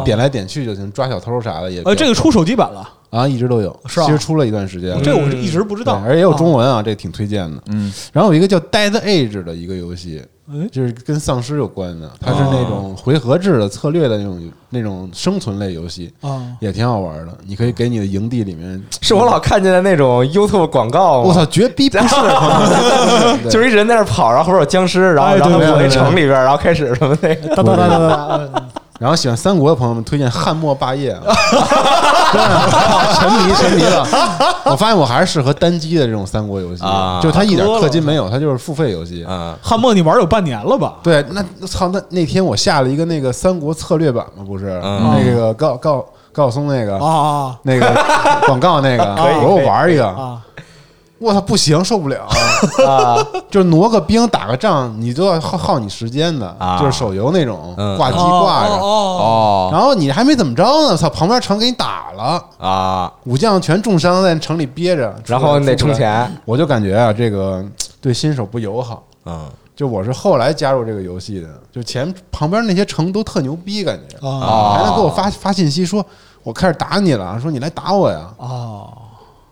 [0.05, 6.67] 点来点去就行，抓小偷啥的也呃，这个出手机版了，啊一直都有，是吧其实出了一段时间了，这我是一直不知道，对而且也有中文。
[6.67, 7.61] 啊，这挺推荐的。
[7.67, 17.37] 嗯，然后有一个叫 Dead Age 的一个游戏，哎就是跟丧尸有关的，它是那种回合制的策略的那种那种生存类游戏，啊，也挺好玩的。
[17.45, 21.27] 你可以给你的营地里面，是我老看见的那种 YouTube 广告吗？
[21.27, 22.15] 我操，绝逼不是，
[23.43, 27.55] 对就是一人在那儿跑，然后后边有僵尸，然后哎然后躲一对对对城里边，然后开始什么那个。
[27.55, 28.63] 哒哒哒哒哒哒，
[29.01, 31.11] 然后喜欢三国的朋友们推荐《汉末霸业
[33.19, 34.05] 》沉迷沉迷了。
[34.65, 39.25] 我发现我还是适合单机的这种三国游戏，啊就它一点氪金没有，它就是付费游戏。
[39.27, 40.97] 嗯，汉末你玩有半年了吧？
[41.01, 47.91] 对，那操，那那天我下了一个那个三国策略版嘛，不是、嗯那个高高高晓松那个、啊啊那个
[48.45, 50.39] 广告那个， 我说我玩一个，啊！
[51.21, 52.25] 我操，不行，受不了，
[52.87, 53.15] 啊，
[53.49, 66.25] 就是挪个兵打个仗，你都要耗耗你时间的，啊就是手游那种嗯挂机挂着，哦哦哦，然后你还没怎么着呢，操，旁边城给你打了，啊，武将全重伤在城里憋着，然后你得充出不来。
[66.25, 67.63] 钱，我就感觉啊，这个
[68.01, 69.03] 对新手不友好。
[69.25, 69.39] 嗯。
[69.73, 74.39] 就我是后来加入这个游戏的，就前旁边那些城都特牛逼，感觉哦。
[74.39, 76.05] 啊还能给我发发信息说，
[76.43, 78.91] 我开始打你了，说你来打我呀，哦，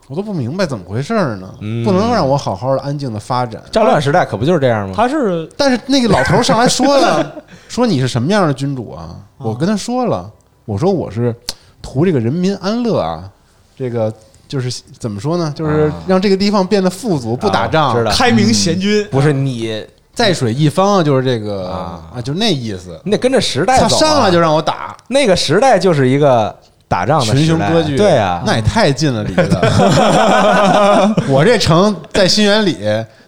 [0.09, 3.61] 我都不明白怎么回事儿呢，嗯不能让我好好的安静的发展。
[3.71, 4.93] 战乱时代可不就是这样吗？
[4.97, 7.35] 他是但是那个老头儿上来说了，
[7.69, 9.15] 说你是什么样的君主啊？
[9.37, 10.27] 我跟他说了，
[10.65, 11.33] 我说我是
[11.79, 13.29] 图这个人民安乐啊，
[13.77, 14.11] 这个
[14.47, 15.53] 就是怎么说呢？
[15.55, 22.99] 就是啊让这个地方变得富足，不打仗，啊知道开明贤君，不是你，在水一方啊，就是这个啊啊，就那意思。
[23.05, 23.99] 你得跟着时代走他啊。
[23.99, 26.53] 上来就让我打，那个时代就是一个
[26.89, 31.15] 打仗的群雄割据，对啊，那也太近了离的。
[31.29, 32.79] 我这城在新源里，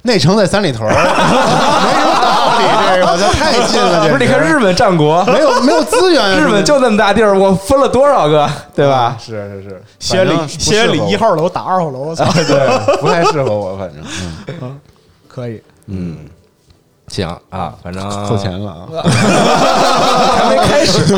[0.02, 0.92] 那城在三里屯儿，
[1.86, 2.66] 没什么道理。
[2.96, 9.16] 这个这太近了，不是你看日本本战国，没有没有资源啊， 日本就那么大地儿，我分了多少个，对吧？
[9.20, 9.32] 是
[9.62, 14.04] 是是，西园里西里一号楼打二号楼，我操，对，不太适合我，反正
[14.62, 14.80] 嗯。
[15.28, 15.62] 可以。
[15.88, 16.18] 嗯，
[17.12, 18.88] 行啊，反正扣钱了啊。
[20.32, 21.14] 还没开始，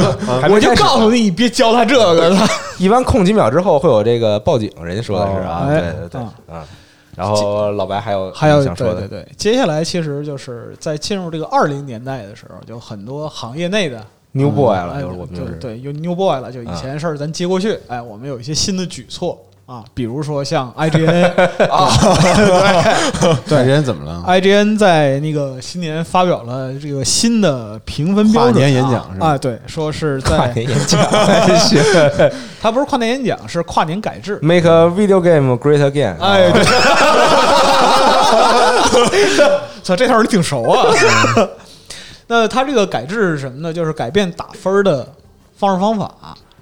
[0.49, 2.47] 我就告诉你，你别教他这个了。
[2.79, 6.61] 一般空几秒之后会有这个报警，人家说的是啊，哦对对对哎，嗯。
[7.15, 21.25] 然后老白还有还有想说的，对对对，接下来其实就是在进入这个二零年代的时候，就很多行业内的 New Boy 了，哎就是我们就是对，有 New Boy 了，就以前的事儿咱接过去，哎，我们有一些新的举措啊，比如说像 IGN
[21.69, 21.89] 啊，
[23.47, 31.81] 对，，IGN 怎么了？IGN 在那个新年发表了这个新的评分标准跨年演啊讲是吧啊，对，说是跨在年演讲还行
[32.61, 34.37] 它不是跨年演讲，是跨年改制。
[34.41, 36.17] ，Make a video game great again。
[36.19, 36.63] 哎，对，
[39.81, 40.93] 操，这套你挺熟啊。
[42.27, 43.73] 那他这个改制是什么呢？
[43.73, 45.07] 就是改变打分的
[45.57, 46.11] 方式方法。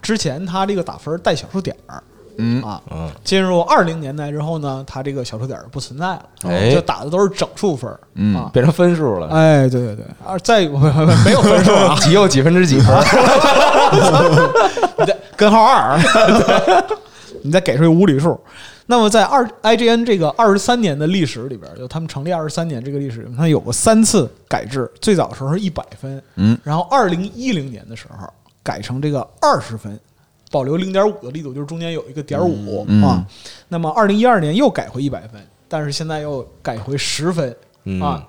[0.01, 2.01] 之前他这个打分带小数点儿
[2.41, 8.49] 嗯，啊，嗯，进入二零年代之后呢，它这个小数点儿不存在了，哎就打的都是整数分儿嗯啊。
[8.51, 10.61] 变成分数了，哎，对对对，啊，再
[11.23, 12.95] 没有分数啊， 几又几分之几分？
[14.97, 16.97] 你再根号二，对
[17.43, 18.39] 你再给出一个无理数。
[18.87, 24.89] 那么在二 IGN 这个二十三年的历史里边，就他们成立二十三年这个历史里面，它有过三次改制。
[24.99, 28.27] 最早的时候是一百分，嗯，然后二零一零年的时候
[28.61, 29.97] 改成这个二十分，
[30.51, 33.25] 保留零点五的力度，就是中间有一个点五、嗯啊。
[33.69, 38.27] 那么二零一二年又改回一百分，但是现在又改回十分，嗯啊，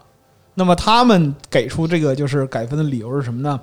[0.55, 3.61] 那么他们给出这个就是改分的理由是什么呢？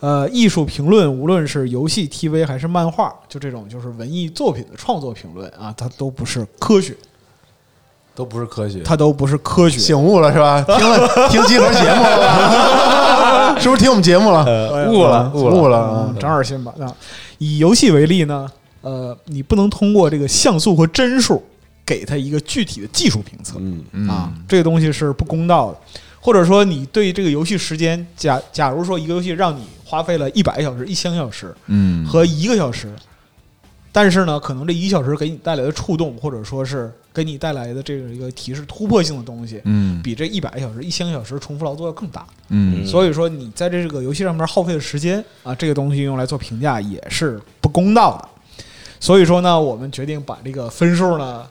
[0.00, 6.96] 呃，艺术评论，无论是游戏、TV 还是漫画，就这种就是文艺作品的创作评论啊，它都不是科学。
[8.14, 8.80] 都不是科学。
[8.82, 9.78] 它都不是科学。
[9.78, 10.60] 醒悟了是吧？
[10.62, 13.04] 听了听集合节目了吧？
[13.60, 14.44] 是不是听我们节目了？
[14.90, 16.14] 悟了悟了悟了啊！
[16.18, 16.72] 长点心吧。
[16.80, 16.94] 啊，
[17.38, 18.48] 以游戏为例呢，
[18.82, 21.42] 呃，你不能通过这个像素和帧数
[21.84, 23.56] 给它一个具体的技术评测。
[23.58, 25.78] 嗯，嗯啊，这个东西是不公道的。
[26.20, 32.92] 或者说，你对这个游戏时间，假假如说一个游戏让你花费了一百小时、一千小时嗯和一个小时，
[33.90, 42.26] 但是呢，可能这一小时给你带来的触动，或者说是给你带来的这个一个提示突破性的东西，嗯比这一百个小时、一千个小时重复劳作要更大。
[42.50, 48.28] 嗯所以说，你在这个游戏上面耗费的时间啊，这个东西用来做评价也是不公道的。
[49.00, 51.44] 所以说呢，我们决定把这个分数呢，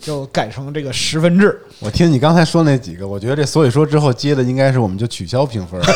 [0.00, 1.58] 就改成这个十分制。
[1.80, 5.80] 我听你刚才说那几个，我觉得这所以说之后接的应该是我们就取消评分，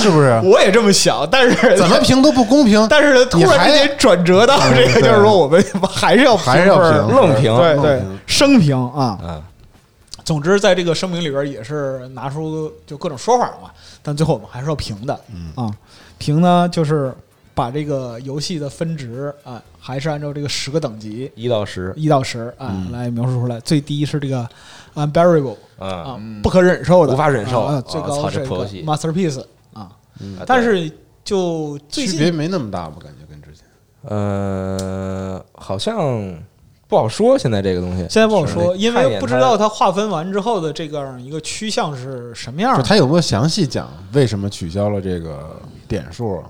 [0.00, 0.40] 是不是？
[0.44, 2.86] 我也这么想，但是 怎么评都不公平。
[2.88, 9.18] 但是，突然之间转折到这个，就是说我们还是要还是要评愣评对对，生评啊。
[9.22, 9.42] 啊，
[10.24, 13.70] 总之，在这个声明里边也是拿出就各种说法嘛，
[14.02, 15.14] 但最后我们还是要评的
[15.54, 15.70] 啊。
[16.18, 17.14] 评呢就是
[17.54, 23.58] 把这个游戏的分值啊，还是按照这个十个等级一到十，一到十啊来描述出来。
[23.60, 24.46] 最低是这个
[24.94, 27.74] unbearable 嗯，啊，不可忍受的，无法忍受啊。
[27.74, 28.44] 啊最高是
[28.84, 29.42] masterpiece
[30.46, 30.90] 但是
[31.24, 32.96] 就最近区别没那么大吧？
[33.02, 33.64] 感觉跟之前。
[34.02, 36.38] 呃，好像
[36.88, 42.82] 不好说，现在这个东西现在不好说，因为不知道它它划分完之后的这个一个趋向是什么样的。
[42.82, 46.44] 他有没有详细讲为什么取消了这个点数啊？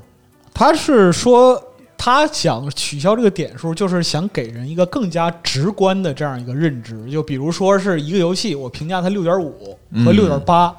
[0.54, 1.60] 他是说
[1.98, 7.10] 他想取消这个点数，就是想给人一个更加直观的这样一个认知。
[7.10, 10.74] 就比如说是一个游戏，我评价它六点五和嗯六点八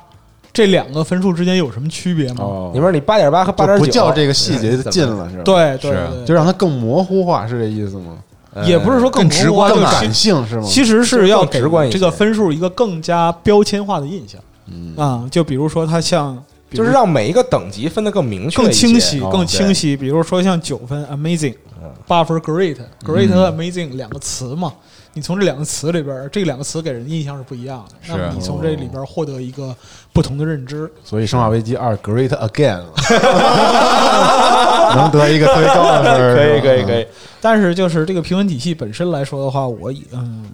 [0.54, 2.44] 这两个分数之间有什么区别吗？
[2.44, 8.18] 哦里面你八点八和八点九不叫这个细节就进了，是吧？，对对是，就让它更模糊化，是这意思吗？
[8.66, 10.64] 也不是说更直观吧更感性是吗？
[10.68, 15.26] 其实是要给更直观这个分数一个更加标签化的印象嗯啊。
[15.32, 16.38] 就比如说它像，
[16.70, 19.96] 就是让每一个等级分得更明确更清晰、哦更清晰。
[19.96, 24.74] 比如说像九分 amazing，嗯八分 great，great 和 amazing 两个词嘛，
[25.14, 27.96] 你从这两个词里边儿，这两个词给人的印象是不一样的。
[28.02, 29.76] 是那么你从这里边儿获得一个
[30.14, 32.84] 不同的认知，所以《生化危机二》Great Again
[34.96, 37.06] 能得一个特别高的分儿，可以可以可以，
[37.42, 40.46] 但是就是这个评分体系本身来说的话，我以嗯，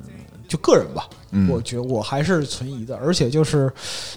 [0.47, 2.95] 就个人吧，嗯我觉我还是存疑的。
[2.97, 3.71] 而且就是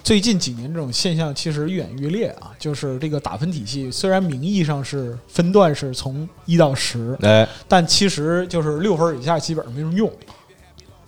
[0.05, 10.11] 最近几年这种现象其实愈演愈烈啊，就是这个打分体系虽然名义上是分段是从一到十，哎，但其实就是六分以下基本上没什么用，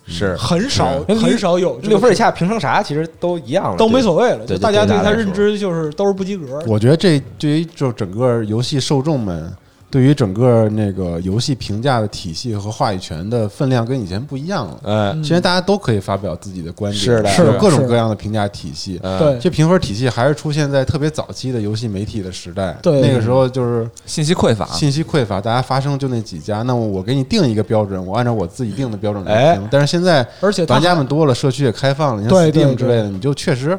[0.06, 6.60] 是很少是很少有六分以下评成啥其实都一样了，都没所谓了，就大家对他认知就是都是不及格。
[6.66, 9.54] 我觉得这对于就整个游戏受众们，
[9.92, 14.80] 对于整个那个游戏评价的体系和话语权的分量跟以前不一样了。
[14.84, 15.22] 嗯。
[15.22, 17.28] 现在大家都可以发表自己的观点，是的。
[17.28, 18.98] 是有各种各样的评价体系。
[19.02, 19.18] 嗯。
[19.18, 19.38] 对。
[19.38, 23.02] 这评分体系还是出现在特别早期的游戏媒体的时代，对。
[23.02, 29.56] 那个时候就是信息匮乏，信息匮乏，大家发声就那几家，那么我给你定一个标准，我按照我自己定的标准来哎。
[29.56, 29.68] 评。
[29.70, 33.78] 但是现在而且玩家们多了，社区也开放了，你像 Steam 之类的，你就确实，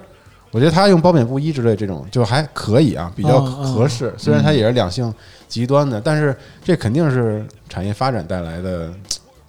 [0.51, 4.13] 我觉得他用褒贬不一之类这种就还可以啊，比较合适。
[4.15, 5.11] 虽然它也是两性
[5.53, 8.91] 极端的，但是这肯定是产业发展带来的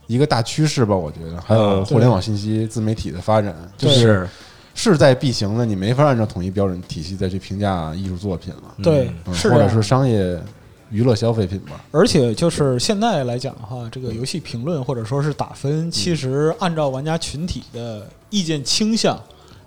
[0.06, 0.94] 一个大趋势吧？
[0.94, 4.28] 我觉得，还有嗯互联网信息自媒体的发展，就是
[4.74, 10.38] 势在必行的，你没法按照统一标准体系再去评价艺术作品了，对嗯是或者是商业
[10.90, 11.82] 娱乐消费品吧。
[11.90, 19.18] 而且就是现在来讲的话，这个游戏评论或者说是打分，其实按照玩家群体的意见倾向，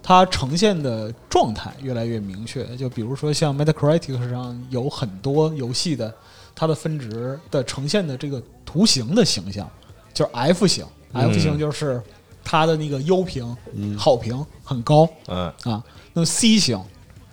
[0.08, 2.64] 它呈现的状态越来越明确。
[2.78, 6.14] 就比如说像 Metacritic 上有很多游戏的
[6.56, 9.70] 它的分值的呈现的这个图形的形象，
[10.14, 12.02] 就是 F 型，F 嗯型就是
[12.42, 15.84] 它的那个优评、嗯好评很高嗯，啊。
[16.14, 16.80] 那么 C 型，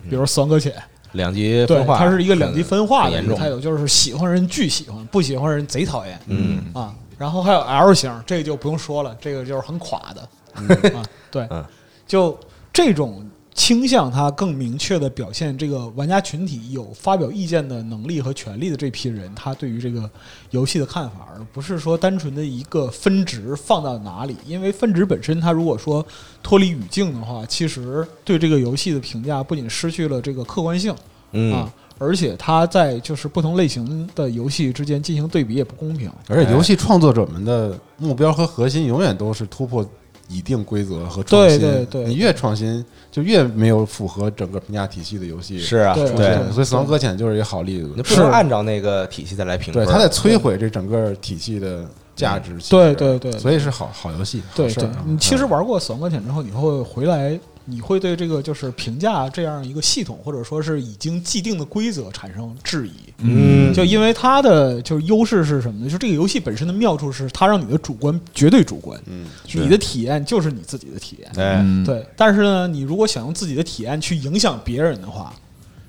[0.09, 0.73] 比如《死亡搁浅》。
[1.13, 6.93] 两极对，分化，它是一个两极分化的态度，就是喜欢人巨喜欢，不喜欢人贼讨厌嗯啊。
[7.17, 10.21] 然后还有 L 型，这个就不用说了，这个就是很垮的
[10.93, 11.01] 啊。
[11.31, 11.63] 对嗯，
[12.05, 12.37] 就
[12.75, 20.09] 这种倾向，它更明确的表现这个玩家群体有发表意见的能力和权利的这批人，他对于这个
[20.51, 24.35] 游戏的看法，而不是说单纯的一个分值放到哪里。
[24.45, 26.05] 因为分值本身，它如果说
[26.43, 30.93] 脱离语境的话，其实对这个游戏的评价不仅失去了这个客观性。
[31.31, 36.11] 嗯啊，而且它在就是不同类型的游戏之间进行对比也不公平。
[36.27, 39.89] 而且游戏创作者们的目标和核心永远都是突破
[40.27, 41.59] 已定规则和创新。
[41.59, 46.51] 对对对你越创新，就越没有符合整个评价体系的游戏是啊，对对。
[46.51, 48.01] 所以《死亡搁浅》就是一个好例子你。
[48.01, 52.57] 不能按照那个体系再来评分，对，它在摧毁这整个体系的价值。
[52.69, 62.93] 对对对所以是好好游戏，对对好事儿啊，你其实玩过《死亡搁浅》之后，你会回来，你会对这个就是评价这样一个系统，或者说是已经既定的规则产生质疑。
[63.17, 65.89] 嗯就因为它的就是优势是什么呢？
[65.89, 71.83] 就这个游戏本身的妙处是它让你的主观绝对主观，嗯，你的体验就是你自己的体验。
[71.85, 75.33] 对，但是呢，你如果想用自己的体验去影响别人的话，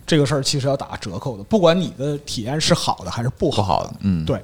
[0.06, 1.42] 这个事儿其实要打折扣的。
[1.44, 4.40] 不管你的体验是好的还是不好不好的，嗯，对，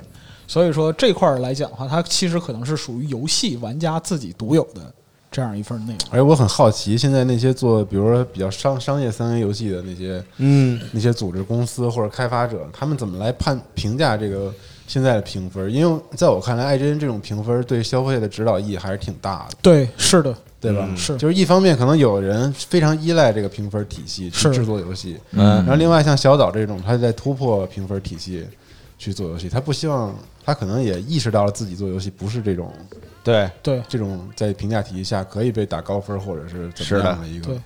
[0.47, 4.93] 所以说这块儿来讲的话，它其实可能是属于游戏玩家自己独有的
[5.33, 6.01] 这样一份内容。
[6.11, 14.53] 而且我很好奇，现在那些做比如说比较商商业三 A 游戏的那些嗯那些组织公司或者开发者，他们怎么来判评价这个
[14.87, 15.73] 现在的评分？
[15.73, 20.87] 因为在我看来艾珍这种评分对消费的指导意义还是挺大的，对，是的，对吧？
[20.87, 28.47] 嗯是就是一方面，可能有人非常依赖这个评分体系去制作游戏，嗯然后另外像小岛这种，他在突破评分体系
[29.03, 32.73] 去做游戏，他不希望，他可能也意识到了自己做游戏不是这种
[33.25, 37.61] 对，对这种在评价体系下可以被打高分或者是怎么样的一个对，，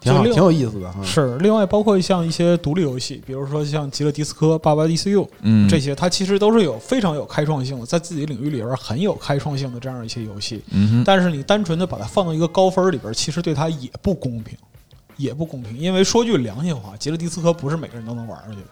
[0.00, 1.02] 挺好，挺有意思的哈。
[1.02, 1.38] 是。
[1.38, 10.62] 另外，包括像一些独立游戏，比如说像《极乐迪斯科》《八八 DCU》嗯，这些，它其实都是有非常有开创性的，在自己领域里边很有开创性的这样一些游戏。
[10.70, 14.54] 嗯，但是你单纯的把它放到一个高分里边，其实对它也不公平，
[15.16, 15.78] 也不公平。
[15.78, 18.66] 因为说句良心话，《极乐迪斯科》不是每个人都能玩上去的。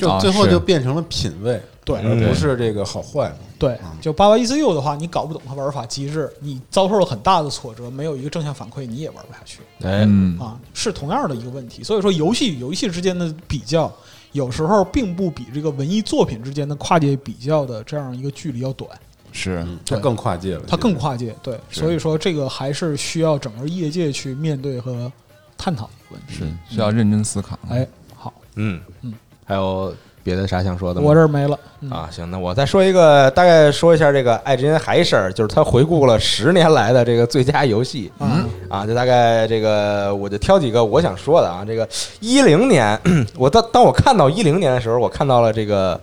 [0.00, 3.36] 啊就最后就变成了品味，对而不是这个好坏嘛。
[3.58, 11.82] 对嗯，就八八一四六的话，你搞不懂它玩法机制，你遭受了很大的挫折，没有一个正向反馈，你也玩不下去哎，嗯，啊，是同样的一个问题。
[11.82, 13.90] 所以说，游戏与游戏之间的比较，
[14.32, 18.90] 有时候并不比这个文艺作品之间的跨界比较的这样一个距离要短，
[19.32, 21.34] 是，嗯，它更跨界了，它更跨界。
[21.42, 25.10] 对，所以说这个还是需要整个业界去面对和
[25.56, 26.34] 探讨的问题。
[26.34, 26.74] 是。
[26.74, 27.58] 需要认真思考。
[27.70, 28.82] 哎，好，嗯。
[29.00, 29.14] 嗯，
[29.46, 31.06] 还有别的啥想说的吗？
[31.06, 31.58] 我这儿没了。
[31.80, 41.64] 嗯啊，行，那我再说一个，大概说一下这个爱之音还事儿，就是他回顾了十年来的这个最佳游戏嗯啊，就大概这个，我就挑几个我想说的啊。
[41.64, 41.88] 这个
[42.18, 42.98] 一零年，
[43.38, 46.00] 我当当我看到一零年的时候，我看到了这个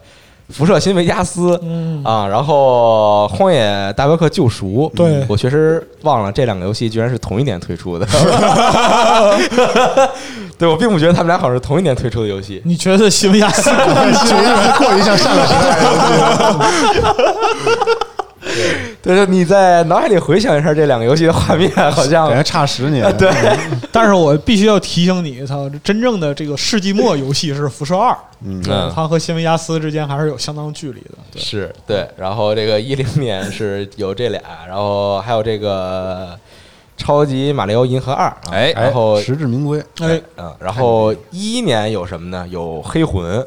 [0.50, 2.04] 辐射新维加斯嗯。
[2.04, 5.24] 啊，然后荒野大镖客救赎，对。
[5.28, 8.06] 我确实忘了这两个游戏居然是同一年推出的。
[10.56, 12.62] 对我并不觉得他们俩好像是同一年推出的游戏。
[12.64, 15.84] 你觉得新维加斯过于就因 为过于像上个时代的
[17.66, 17.73] 游
[19.04, 23.06] 对，就你在脑海里回想一下这两个游戏的画面，好，像感觉差十年。
[23.18, 23.30] 对，
[23.92, 31.18] 但是我必须要提醒你，操，真正的这个世纪末游戏是辐射二，嗯，嗯它和新维加斯之间还是有相当距离的。
[31.34, 32.08] 对，是对。
[32.16, 36.40] 然后这个一零年是有这俩，然后还有这个
[36.96, 39.84] 超级马里奥银河二，啊哎然后实至名归。
[40.00, 42.48] 哎，嗯，然后一一年有什么呢？
[42.50, 43.46] 有黑魂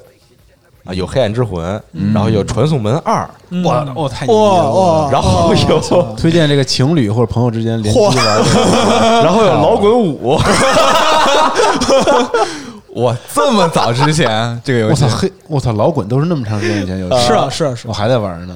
[0.87, 1.81] 啊，有黑暗之魂，
[2.15, 4.71] 然后有传送门二，嗯哇哦，太牛了！
[4.71, 8.15] 哇，然后有推荐这个情侣或者朋友之间联机玩，
[9.23, 10.39] 然后有老滚五，
[13.03, 18.55] 哇，这么早之前这个游戏我操，黑我操，老滚都是那么长时间以前游戏，是啊是啊是啊，我还在玩呢，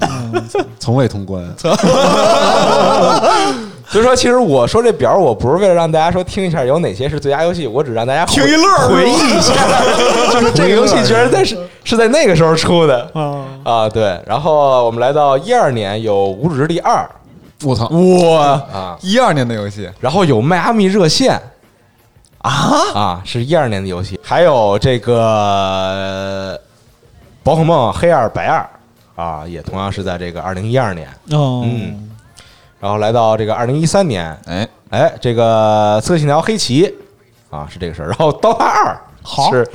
[0.79, 1.43] 从未通关。
[3.91, 9.53] 所以说，其实我说这表，我不是为了让大家说听一下有哪些是最佳游戏，我只让大家回听一乐回忆一下，
[10.33, 13.89] 就是这个游戏居然在是是在那个时候出的啊，啊。
[13.89, 17.05] 对，然后我们来到一二年有《无主之地二
[17.65, 21.35] 我操，哇，啊，一二年的游戏，然后有迈阿密热线
[22.39, 22.53] 啊？
[22.95, 26.57] 啊，是一二年的游戏，还有这个
[27.43, 28.65] 宝可梦黑二白二
[29.17, 31.09] 啊，也同样是在这个二零一二年。
[31.33, 32.10] 哦，嗯
[32.81, 36.85] 然后来到这个二零一三年，哎，哎，这个《刺客信条：黑旗》
[37.55, 39.53] 啊是这个事儿，然后《刀塔二》好。
[39.53, 39.69] 是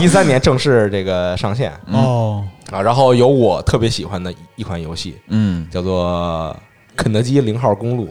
[0.00, 1.72] 一三年正式这个上线。
[1.92, 6.54] 哦，啊，然后有我特别喜欢的一一款游戏，嗯，叫做
[6.96, 8.08] 《肯德基零号公路》，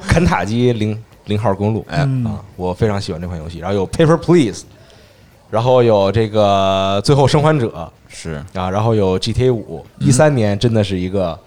[0.08, 1.98] 肯塔基零零号公路，哎。
[2.06, 2.24] 嗯。
[2.24, 3.58] 啊，我非常喜欢这款游戏。
[3.58, 4.62] 然后有 Paper Please，
[5.50, 7.92] 然后有这个最后生还者。
[8.08, 11.38] 是，啊，然后有 GTA 五，一三年真的是一个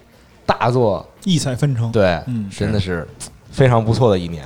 [0.46, 3.06] 大作异彩纷呈，对，嗯真的是
[3.52, 4.46] 非常不错的一年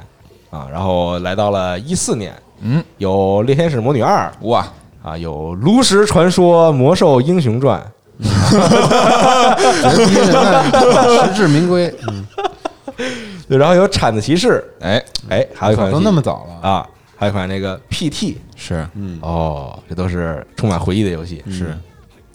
[0.49, 0.67] 啊。
[0.71, 3.11] 然后来到了一四年，嗯，有
[3.43, 4.67] 《猎天使魔女二哇，》
[5.07, 7.79] 啊，有《炉石传说：魔兽英雄传。
[8.19, 11.87] 绝逼的，那实至名归。
[12.09, 12.25] 嗯，》，
[13.47, 14.99] 对然后有《铲子骑士哎，》，
[15.29, 21.41] 哎，还有一款都那么早了，啊，还有一款那个 PT，是，嗯，哦，这都是充满回忆的游戏。
[21.49, 21.77] 是，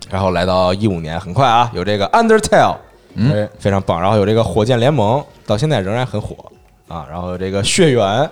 [0.08, 2.76] 然后来到一五年，很快啊，有这个 Undertale，
[3.14, 3.32] 嗯？
[3.32, 4.00] 哎，非常棒。
[4.00, 6.36] 然后有这个火箭联盟，到现在仍然很火。
[6.88, 7.06] 啊。
[7.10, 8.30] 然后有这个血缘，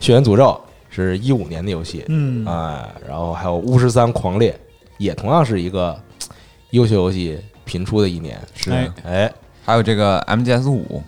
[0.00, 0.58] 血缘诅咒
[0.90, 2.44] 是一五年的游戏，嗯。
[2.46, 4.58] 啊，然后还有巫师三狂猎，
[4.98, 5.98] 也同样是一个
[6.70, 8.38] 优秀游戏频出的一年。
[8.54, 8.70] 是。
[8.70, 8.90] 哎。
[9.04, 9.32] 哎。
[9.64, 11.02] 还有这个 MGS 五，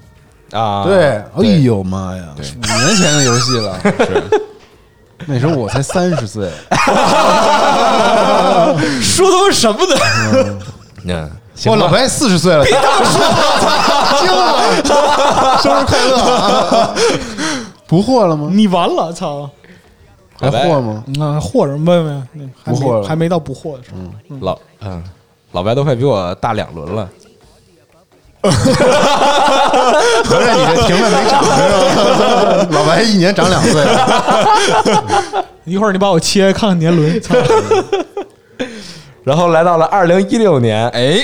[0.52, 4.22] 啊，对，哎对呦妈呀，五年前的游戏了， 是。
[5.24, 6.50] 那时候我才三十岁，
[9.00, 9.94] 说他妈什么呢？
[11.04, 11.30] 嗯，行
[11.66, 12.74] 我老，白四十岁了，惊
[14.32, 16.94] 了，生日快乐啊！
[17.86, 18.48] 不惑了吗？
[18.52, 19.48] 你完了，操！
[20.38, 21.04] 还惑吗？
[21.06, 22.22] 那惑什么呗？
[22.32, 23.98] 那还不惑了还没到不惑的时候。
[24.40, 25.02] 老嗯，
[25.52, 27.08] 老白都快比我大两轮了。
[28.42, 28.50] 合
[30.40, 32.66] 着你这停了没长是吧？
[32.72, 33.84] 老白一年长两岁，
[35.64, 37.34] 一会儿你把我切开看看年轮，操！
[39.24, 41.18] 然后来到了二零一六年，哎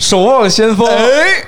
[0.00, 0.88] 守望先锋。
[0.88, 1.44] 哎，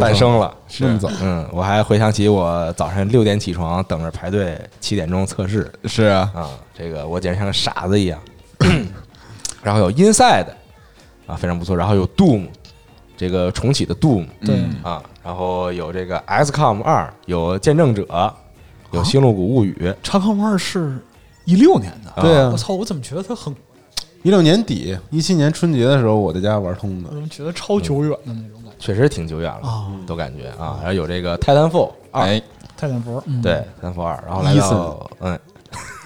[0.00, 0.52] 诞生了。
[0.80, 5.70] 那么早，嗯，我还回想起我早上六点起床，等着排队七点钟测试。
[5.84, 8.18] 是啊，啊，这个我简直像个傻子一样。
[9.62, 10.46] 然后有 Inside
[11.26, 11.76] 啊，非常不错。
[11.76, 12.48] 然后有 Doom
[13.16, 14.56] 这个重启的 Doom 对。
[14.56, 18.34] 嗯啊，然后有这个 XCOM 二，有见证者，
[18.92, 19.94] 有星露谷物语。
[20.02, 20.98] XCOM 二是
[21.44, 22.48] 一六年的，对啊。
[22.50, 22.72] 我操！
[22.72, 23.54] 我怎么觉得它很，
[24.24, 27.10] 一六年底，一七年春节的时候，我在家玩通的。
[27.28, 28.76] 觉得超久远的那种感觉？
[28.78, 30.78] 确实挺久远了，啊都感觉啊。
[30.80, 32.42] 然后有这个泰坦 Fall 二，哎。
[32.76, 33.40] 泰坦佛，嗯。
[33.42, 35.38] 对，泰坦 Fall 二，然后来到嗯，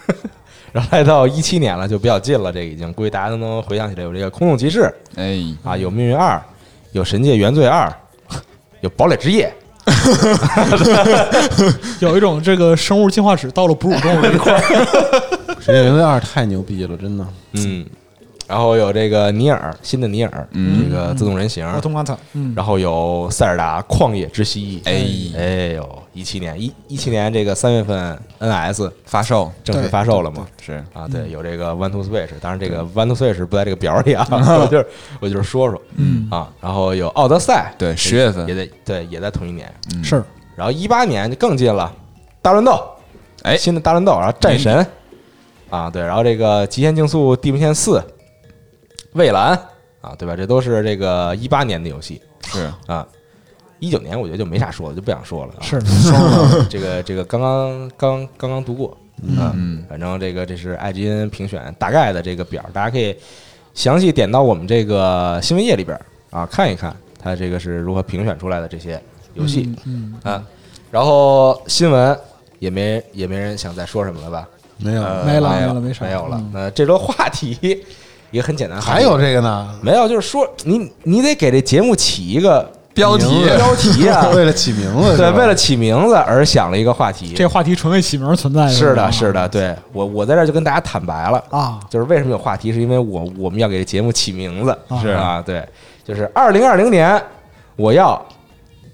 [0.73, 4.93] 然后来到一七年了，就比较近了，这个已经估计大家都能回想起来，有这个空洞骑士。
[5.15, 6.43] 哎，啊，有命运二，
[6.91, 7.89] 有神界原罪二，
[8.81, 9.55] 有堡垒之夜，
[12.01, 14.61] 有一种这个生物进化史到了哺乳动物这一块儿，
[15.61, 17.25] 《神界原罪二》太牛逼了，真的。
[17.53, 17.87] 嗯，
[18.49, 20.83] 然后有这个尼尔新的尼尔，嗯。
[20.83, 24.93] 这个自动人形，奥特曼塔，嗯，然后有塞尔达旷野之息，哎。
[25.37, 30.47] 哎呦，一七年一一七年这个三月份 NS 发售正式发售了嘛？
[30.61, 30.83] 是。
[30.95, 34.87] 啊，对，有这个 One to Switch，当然这个 One to Switch 不在这个表里啊， 我就是
[35.21, 36.27] 我就是说说，嗯。
[36.31, 38.49] 啊，然后有奥德赛，对10月份。
[38.49, 40.03] 也在对也在同一年，嗯。
[40.03, 40.25] 是。
[40.57, 41.93] 然后一八年就更近了，
[42.41, 42.83] 大乱斗，
[43.43, 43.57] 哎。
[43.57, 44.85] 新的大乱斗，然后战神，
[45.69, 48.03] 啊，对，然后这个极限竞速地平线四，
[49.13, 49.59] 蔚蓝
[50.01, 50.37] 啊，对吧？
[50.37, 53.07] 这都是这个一八年的游戏是啊。
[53.81, 55.63] 一九年我觉得就没啥说的，就不想说了啊。
[55.63, 55.81] 是
[56.69, 58.89] 这个这个刚刚刚刚刚读过，
[59.39, 63.17] 啊嗯反正这个这是 IGN 评选大概的这个表，大家可以
[63.75, 65.97] 详细点到我们这个新闻页里边
[66.31, 69.01] 啊看一看，它这个是如何评选出来的这些
[69.35, 70.45] 游戏嗯，啊。
[70.91, 72.19] 然后新闻
[72.59, 74.49] 也没也没人想再说什么了吧？
[74.79, 76.51] 没有，呃没了没有了没啥没有了嗯。
[76.53, 77.85] 那这周话题
[78.31, 80.09] 一个很简单，还有这个呢，没有？
[80.09, 87.33] 就是说你你得给这节目起一个标题标题啊， 为了起名字，对，为了起名字而想了一个话题。
[87.35, 89.75] 这话题纯为起名存在，是的，是的，对。
[89.93, 95.01] 我我在这就跟大家坦白了，啊，就是为什么有话题，是因为我我们要给这节目起名字，啊。
[95.01, 95.67] 是啊，对，
[96.05, 97.21] 就是二零二零年
[97.77, 98.21] 我要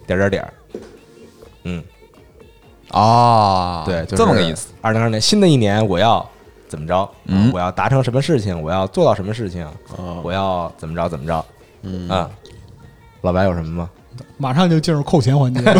[0.06, 0.46] 点点点，
[1.64, 1.82] 嗯，
[2.90, 4.68] 啊，对，就是这么个意思。。
[4.80, 6.24] 二零二年新的一年我要
[6.74, 7.08] 怎么着？
[7.26, 8.60] 嗯我要达成什么事情？
[8.60, 9.64] 我要做到什么事情？
[9.96, 11.44] 哦我要怎么着怎么着？
[11.82, 12.28] 嗯啊，
[13.22, 13.88] 老白有什么吗？
[14.36, 15.60] 马上就进入扣钱环节，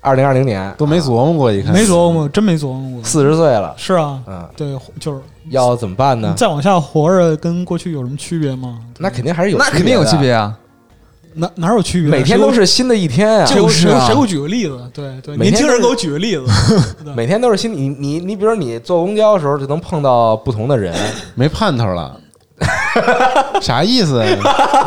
[0.00, 3.04] 二零二零年都没琢磨过，一看没琢磨，真没琢磨过。
[3.04, 6.34] 四十岁了，是啊，嗯，对，就是要怎么办呢？
[6.36, 8.80] 再往下活着，跟过去有什么区别吗？
[8.98, 10.54] 那肯定还是有，那肯定有区别，啊！
[11.34, 12.10] 哪哪有区别？
[12.10, 14.78] 每天都是新的一天啊，谁给我就是啊谁给我举个例子？
[14.92, 16.44] 对对，年轻人给我举个例子。
[17.16, 17.72] 每天都是新。
[17.72, 20.94] 你你你，比如说你坐公交的时候，就能碰到不同的人，
[21.34, 22.16] 没盼头了。
[23.60, 24.22] 啥意思？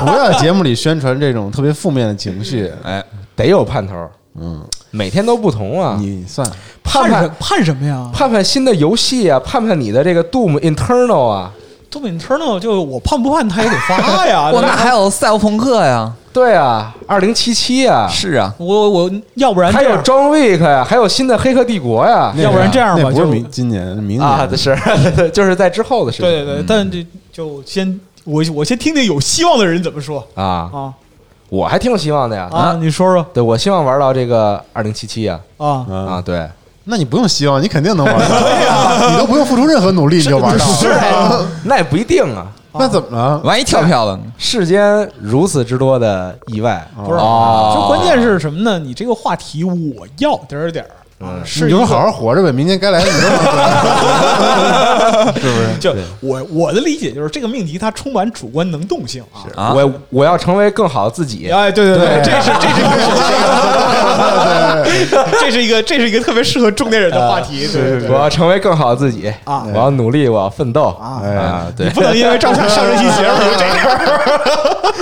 [0.06, 2.72] 不要节目里宣传这种特别负面的情绪。
[2.84, 3.04] 哎，
[3.36, 3.94] 得有盼头，
[4.40, 5.98] 嗯，每天都不同啊。
[6.00, 6.50] 你算
[6.82, 8.10] 盼盼盼什盼什么呀？
[8.14, 11.52] 盼盼新的游戏啊，盼盼你的这个 Doom Internal 啊
[11.92, 14.50] ，Doom internal 就我盼不盼他也得发呀。
[14.54, 16.12] 我那还有赛博朋克呀？
[16.38, 24.22] 对啊，二零七七啊，是啊，我我要不然还有，John Wick 呀，还有新的黑客帝国呀，要不然这样吧就那不是明今年，明年。
[24.22, 24.78] 啊，是，
[25.34, 26.30] 就是在之后的事情。
[26.30, 30.24] 对对对，但这就先我我先听听有希望的人怎么说。
[30.36, 30.94] 啊，啊。
[31.50, 32.48] 我还挺有希望的呀。
[32.52, 32.78] 啊！
[32.80, 33.26] 你说说。
[33.34, 35.40] 对，我希望玩到这个二零七七呀。
[35.58, 36.46] 啊，啊，啊，对，
[36.84, 40.66] 那你不用希望，你肯定能玩到， 你都不用付出任何努力，你就玩到。
[40.76, 42.46] 是啊，那也不一定啊。
[42.80, 43.40] 那怎么了？
[43.44, 44.24] 万一跳票了呢？
[44.38, 48.80] 世间如此之多的意外，不是，哦就关键是什么呢？
[48.80, 50.90] 你这个话题我要点儿点儿
[51.26, 55.78] 啊，嗯是一个你 就好好活着呗，明年该来的你都能来，是不是？
[55.80, 59.42] 就我我的理解就是这个命题它充满主观能动性啊。
[59.56, 61.50] 啊我我要成为更好的自己。
[61.50, 62.76] 哎，对对对，这是这是
[65.40, 71.68] 这是一个这是一个特别适合中年人的话题，对对对我要成为更好的自己啊我要努力，我要奋斗啊啊！
[71.76, 73.76] 对你，不能因为照相上这期节目 就这样。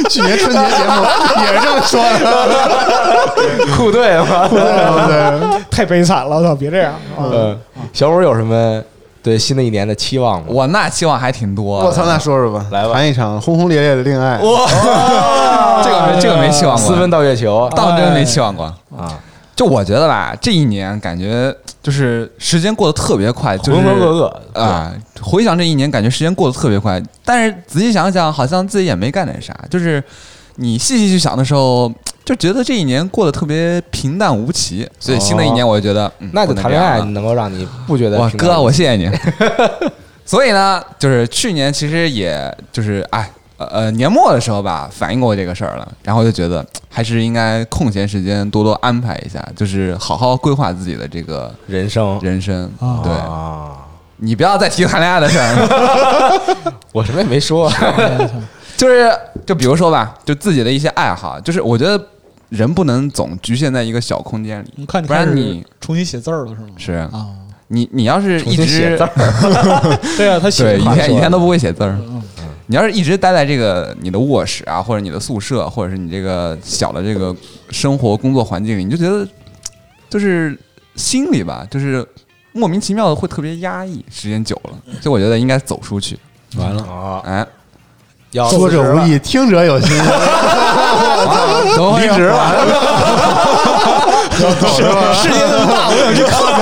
[0.09, 1.05] 去年春节节目
[1.41, 4.47] 也是这么说的，酷队嘛。
[4.49, 6.55] 对对太悲惨了，我操！
[6.55, 7.31] 别这样啊！
[7.31, 7.59] 嗯，
[7.93, 8.81] 小五有什么
[9.25, 10.45] 对新的一年的期望吗？
[10.49, 11.83] 我那期望还挺多。
[11.83, 14.37] 我操，那说说吧，来吧谈一场轰轰烈烈的恋爱。
[14.37, 18.65] 哇，这个没这个没期望过，私奔到月球当真没期望过。
[18.95, 19.19] 啊，
[19.55, 21.51] 就我觉得吧，这一年感觉
[21.81, 24.93] 就是时间过得特别快，就是浑浑噩噩啊。
[25.19, 29.51] 回想这一年，感觉时间过得特别快，但是仔细想想，好像自己也没干点啥。
[29.71, 30.03] 就是
[30.57, 31.91] 你细细去想的时候，
[32.25, 34.89] 就觉得这一年过得特别平淡无奇。
[34.99, 39.09] 所以新的一年，我就觉得，嗯那就谈恋爱能能够让你不觉得哥，我谢谢你。
[40.25, 43.29] 所以呢，就是去年其实也就是哎。
[43.57, 52.69] 呃呃，年末的时候吧，反映过这个事儿了，然后就觉得还是应该空闲时间多多安排一下，就是好好规划自己的这个人生人生。
[52.81, 53.77] 啊对啊，
[54.17, 56.41] 你不要再提谈恋爱的事儿，
[56.91, 57.71] 我什么也没说。
[58.75, 59.09] 就是
[59.45, 61.97] 就比如说吧，就自己的一些爱好，就是我觉得
[62.49, 66.67] 人不能总局限在一个小空间里，你看，你不然你重新写字儿了是吗？
[66.77, 66.91] 是。
[66.93, 67.27] 啊，
[67.67, 69.09] 你你要是一直写字儿，
[70.15, 71.97] 对啊，他写对以前以前都不会写字儿。
[72.07, 72.21] 嗯，
[72.67, 77.35] 你要是一直待在这个你的卧室啊，或者你的宿舍，或者是你这个小的这个
[77.71, 79.27] 生活工作环境里，你就觉得
[80.09, 80.57] 就是
[80.95, 82.07] 心里吧，就是
[82.51, 84.71] 莫名其妙的会特别压抑，时间久了，
[85.01, 86.17] 所以我觉得应该走出去，
[86.57, 87.47] 完了，啊，哎，
[88.31, 89.89] 要说者无意，听者有心。
[91.75, 92.51] 怎么离职了，
[95.13, 96.55] 世界那么大，我想去看看。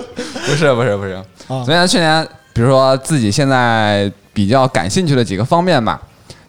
[0.46, 1.12] 不是不是不是，
[1.46, 6.00] 啊所以呢，去年比如说自己现在比较感兴趣的几个方面吧，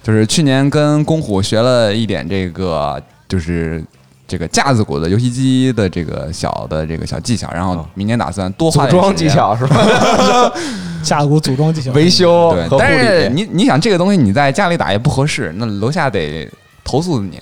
[0.01, 3.83] 就是去年跟公虎学了一点这个，就是
[4.27, 9.43] 这个架子鼓的游戏机的这个小的这个小技巧，然后明年打算多花组装技点时间。
[9.43, 10.51] 巧是吧？
[11.03, 13.35] 架鼓组装技巧维修对和，护但是理。
[13.35, 16.47] 你你想这个东西你在家里打也不合适，那楼下得
[16.83, 17.39] 投诉你，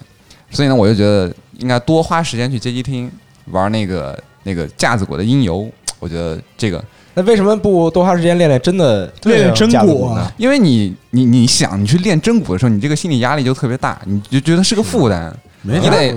[0.52, 3.12] 所以呢，我就觉得应该多花时间去街机厅
[3.52, 5.70] 玩那个那个架子鼓的音游，
[6.00, 6.84] 我觉得这个
[7.16, 10.22] 那为什么不多花时间练练真的练练真鼓啊？
[10.22, 10.32] 呢？
[10.38, 16.14] 因为你你你想你去练真鼓的时候，你这个心理压力就特别大，你就觉得是个负担，没你得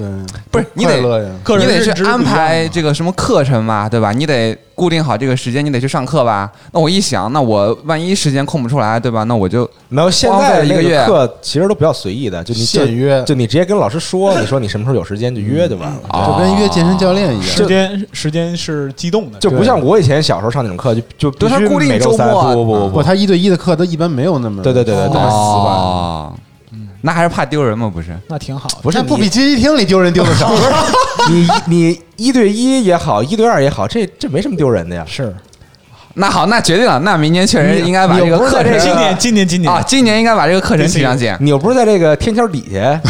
[0.50, 4.12] 不是你得你得去安排这个什么课程吧，对吧？
[4.12, 6.50] 你得固定好这个时间，你得去上课吧。
[6.72, 9.24] 那我一想，那我万一时间空不出来，对吧？
[9.24, 15.98] 那我就没有，现在的一个月课其实都比较随意的，就你现约就你直接跟老师说，你说你什么时候有时间就约就完了。
[16.26, 17.42] 就跟约健身教练一样。
[17.42, 25.74] 时间时间是机动的，就不像我以前小时候上那种课，就就必须固定每周末不，不不他一对一的课都一般没有那么对对对对对那么死板。
[25.74, 26.32] 哦，
[27.02, 27.90] 那还是怕丢人吗？
[27.92, 28.76] 不是，那挺好的。
[28.82, 30.50] 不是那不比你街机厅里丢人丢的少。
[31.28, 35.04] 你你一对一也好，一对二也好，这这没什么丢人的呀。
[35.06, 35.34] 是
[36.14, 41.34] 那好，那决定了，那明年确实应该把这个课程今年今年今年啊，今年应该把这个课程提上去。
[41.40, 43.00] 你又不是在这个天桥底下，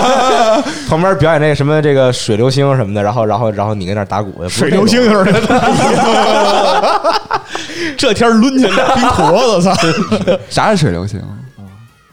[0.88, 5.40] 旁边表演那个什么这个水流星什么的，然后然后然后你跟那打鼓，水流星似的
[7.98, 9.74] 这天抡起来冰坨子，操！
[10.48, 11.20] 啥是水流星？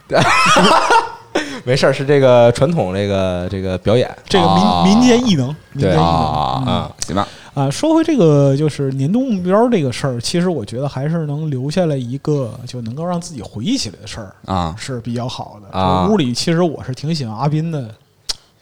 [1.64, 4.10] 没事儿，是这个传统这个这个表演。
[4.28, 4.84] 这个啊。
[4.86, 6.04] 民民间艺能，民间艺能。
[6.04, 7.70] 啊啊，行吧，啊。
[7.70, 14.74] 说回这个就是年度目标这个事儿，其实我觉得还是能留下来一个就能够让自己回忆起来的事儿啊。
[14.78, 15.78] 是比较好的。
[15.78, 16.08] 啊。
[16.08, 17.90] 屋里其实我是挺喜欢阿斌的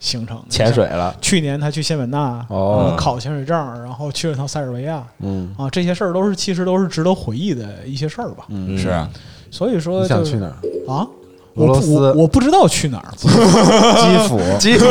[0.00, 2.90] 行程的，潜水了，去年他去仙本那，哦。
[2.90, 5.54] 呃考潜水证，然后去了趟塞尔维亚，嗯。
[5.56, 8.44] 啊，这些事儿都是其实都是值得回忆的一些事儿吧。
[8.48, 9.08] 嗯，是啊。
[9.50, 10.92] 所以说你想去哪儿？
[10.92, 11.06] 啊？
[11.56, 13.28] 俄罗斯我不我我不知道去哪儿， 基
[14.28, 14.40] 辅。
[14.58, 14.86] 基 辅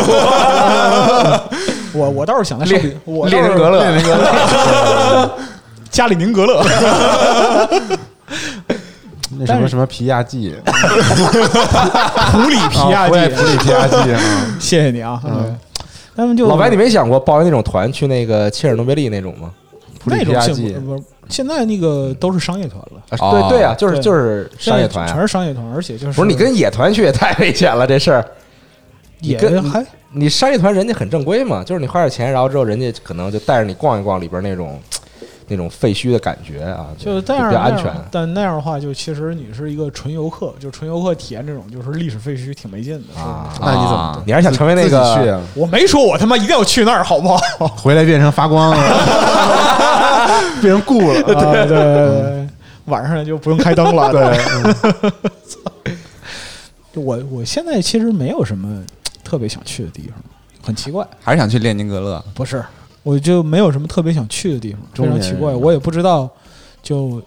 [1.98, 5.32] 我我倒是想在圣彼，我列宁格勒，列宁格勒，
[5.90, 6.62] 加里宁格勒，
[9.38, 10.54] 那什么什么皮亚季，
[12.32, 14.20] 普里皮亚季，普里皮亚季啊，
[14.60, 15.22] 谢谢你啊。
[15.26, 15.58] 嗯，
[16.16, 19.52] 那么就老白，你没想过报那种团去那个切尔诺贝利那种吗？
[20.04, 21.04] 普里那种皮亚季不是？
[21.30, 24.04] 现在那个都是商业团了，对对啊，就是对。
[24.04, 28.26] 就是商业团现在全是商业团，而且就是不是你跟野团去也太危险了，这事儿。
[29.20, 34.80] 你也跟还你商业团人家很正规嘛，就是你花点钱，然后之后人家可能就带着你逛一逛里边那种
[35.48, 38.06] 那种废墟的感觉啊，就这样比较安全那样。
[38.12, 43.22] 但那样的话，就其实你是一个纯游客，就纯游客体验这种就是历史废墟，挺没劲的。
[43.22, 45.42] 啊那你怎么啊你还是想成为那个啊？
[45.56, 47.38] 我没说我他妈一定要去那儿，好不好？
[47.78, 48.78] 回来变成发光了，
[50.62, 51.20] 变成固了。
[51.20, 52.48] 啊对对对对，
[52.86, 54.12] 晚上就不用开灯了。
[54.12, 54.40] 对，
[57.02, 58.82] 我我现在其实没有什么
[59.24, 60.18] 特别想去的地方，
[60.64, 61.06] 很奇怪。
[61.24, 62.24] 还是想去列宁格勒。
[62.34, 62.64] 不是，
[63.06, 66.28] 我就没有什么特别想去的地方，非常奇怪，我也不知道，
[66.82, 67.22] 就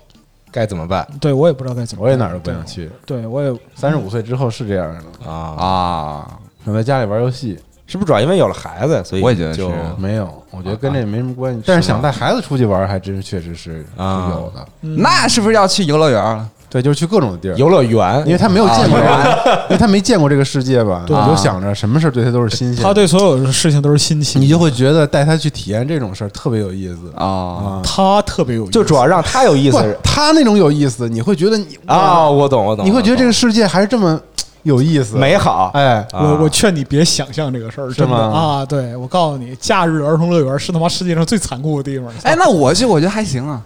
[0.51, 2.07] 该怎么办对我也不知道该怎么办。
[2.07, 2.91] 我也哪儿都不想去。
[3.07, 5.33] 对，对我也三十五岁之后是这样的，啊？
[5.33, 7.57] 啊，想在家里玩游戏。
[7.91, 11.63] 是不是主要因为有了孩子，所以我也觉得就是没有，我觉得跟这没什么关系。
[11.65, 14.69] 但是想带孩子出去玩，还真是确实是有的。
[14.83, 16.47] 嗯那是不是要去游乐园了？
[16.71, 22.83] 对，就是去各种的地儿，游乐园，因为他没有见过这个，因为他没见过这个世界吧，你对就想着什么事儿对他都是新鲜。
[22.85, 27.83] 他对所有的事情都是新奇，你就会觉得带他去体验这种事儿特别有意思啊，啊。
[27.83, 34.21] 他特别有意思，就主要让他有意思，他那种有意思，你会觉得你啊！，我懂，我懂，你会觉得这个个世界还是这么
[34.65, 38.65] 有意思，美好，哎，啊我我劝你别想象这个事儿，真的啊！
[38.67, 42.09] 对我告诉你，假日儿童乐园是他妈世界上最残酷的地方。
[42.25, 43.63] 哎，那我去，我觉得还行啊。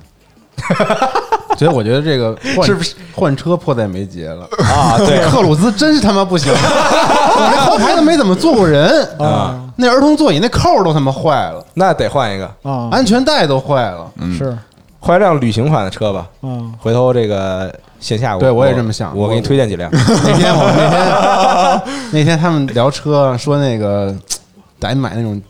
[1.59, 2.95] 所以我觉得这个换是不是？
[3.15, 4.49] 换车迫在眉睫了？
[4.65, 5.21] 啊，对。
[5.31, 9.59] 克鲁兹真是他妈不行， 我这后排都没怎么坐过人啊。
[9.77, 14.11] 那儿童座椅那扣儿都他妈坏了，那得换一个，啊，安全带都坏了。
[14.17, 14.57] 嗯，是。
[15.01, 16.27] 换一辆旅行款的车吧。
[16.43, 19.17] 嗯，回头这个线下对我也这么想。
[19.17, 19.91] 我给你推荐几辆。
[19.93, 21.83] 那天我们那天
[22.13, 24.15] 那天他们聊车，说那个
[24.79, 25.41] 得买那种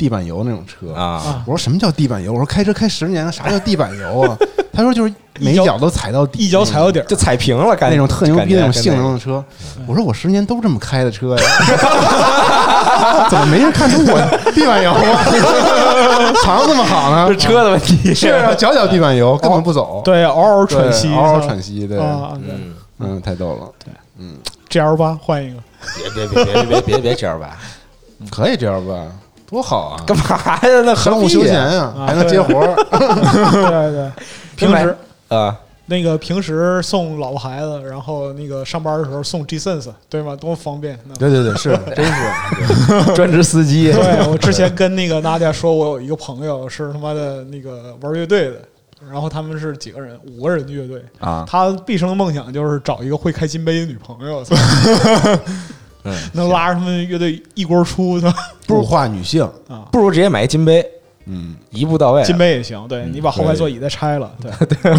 [0.00, 0.94] 地地板油那种车。
[0.94, 1.42] 啊。
[1.44, 2.32] 我说什么叫地板油？
[2.32, 4.36] 我说开车开十年了，啥叫地板油啊？
[4.72, 9.44] 他说就是每脚都踩到底，一脚踩到底就踩平了，感觉那种特牛逼那种性能的车。
[9.86, 11.44] 我说我十年都这么开的车呀，
[13.28, 14.18] 怎么没人看出我
[14.52, 16.32] 地板油啊？
[16.42, 17.28] 藏这么好呢？
[17.28, 18.14] 是车的问题。
[18.14, 23.68] 是啊，脚脚地板油根本不走，对，嗷嗷，喘息，嗷嗷喘息，对，嗯，嗯，太逗了
[24.70, 25.60] ，，G L 八换一个，
[26.14, 27.58] 别别别别别别别这样吧，
[28.30, 28.94] 可以这样吧？
[29.50, 30.02] 多好啊！
[30.06, 30.24] 干嘛
[30.62, 30.80] 呀？
[30.84, 32.74] 那何必商务休闲啊还能接活儿。
[33.52, 34.10] 对 对，
[34.56, 34.96] 平时
[35.28, 35.56] 啊？
[35.86, 40.36] 那个平时送老婆孩子，然后那个上班的时候送 G Sense，对吗？
[40.36, 40.96] 多方便。
[41.18, 43.12] 对对对，是， 真是。
[43.16, 48.62] 专职司机，对我之前跟那个娜姐说，我有一个朋友是他妈的那个玩乐队的，
[49.10, 51.02] 然后他们是几个人，五个人的乐队。
[51.18, 54.44] 啊，他毕生的梦想就是找一个会开金杯的女朋友，
[56.04, 58.32] 嗯，能拉着他们乐队一锅出的
[58.70, 59.82] 物化女性，啊。
[59.90, 60.84] 不如直接买一金杯，
[61.26, 62.22] 嗯，一步到位。
[62.22, 64.50] 金杯也行，对你把后排座椅再拆了，对。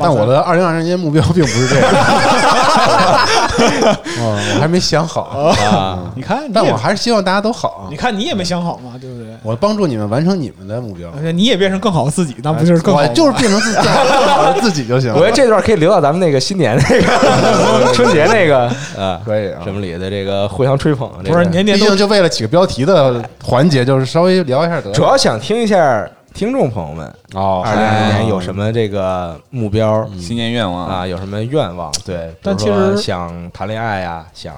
[0.00, 1.90] 但我的二零二零年目标并不是这样。
[4.20, 5.22] 哦，我还没想好，
[5.72, 7.96] 啊，你看，你但也我还是希望大家都好啊你。
[7.96, 9.28] 看你也没想好嘛，对不对？
[9.42, 15.16] 我帮助你们完成你们的目标，而且你也变成更好的自己，那不就是更好就是变成自己更好的自己就行了。
[15.16, 18.66] 我觉得这段可以留到咱们那个新年那个 春节那个
[18.98, 24.92] 啊可以啊什么里的这个互相吹捧，这个不是年年都毕竟就为了起个标题的环节，就是稍微聊一下得了。
[24.94, 31.04] 主要想听一下听众朋友们，哦，二零二零哎年有什么这个目标新年愿望啊？
[31.04, 31.90] 有什么愿望？
[32.04, 34.54] 对，但其实想谈恋爱呀，想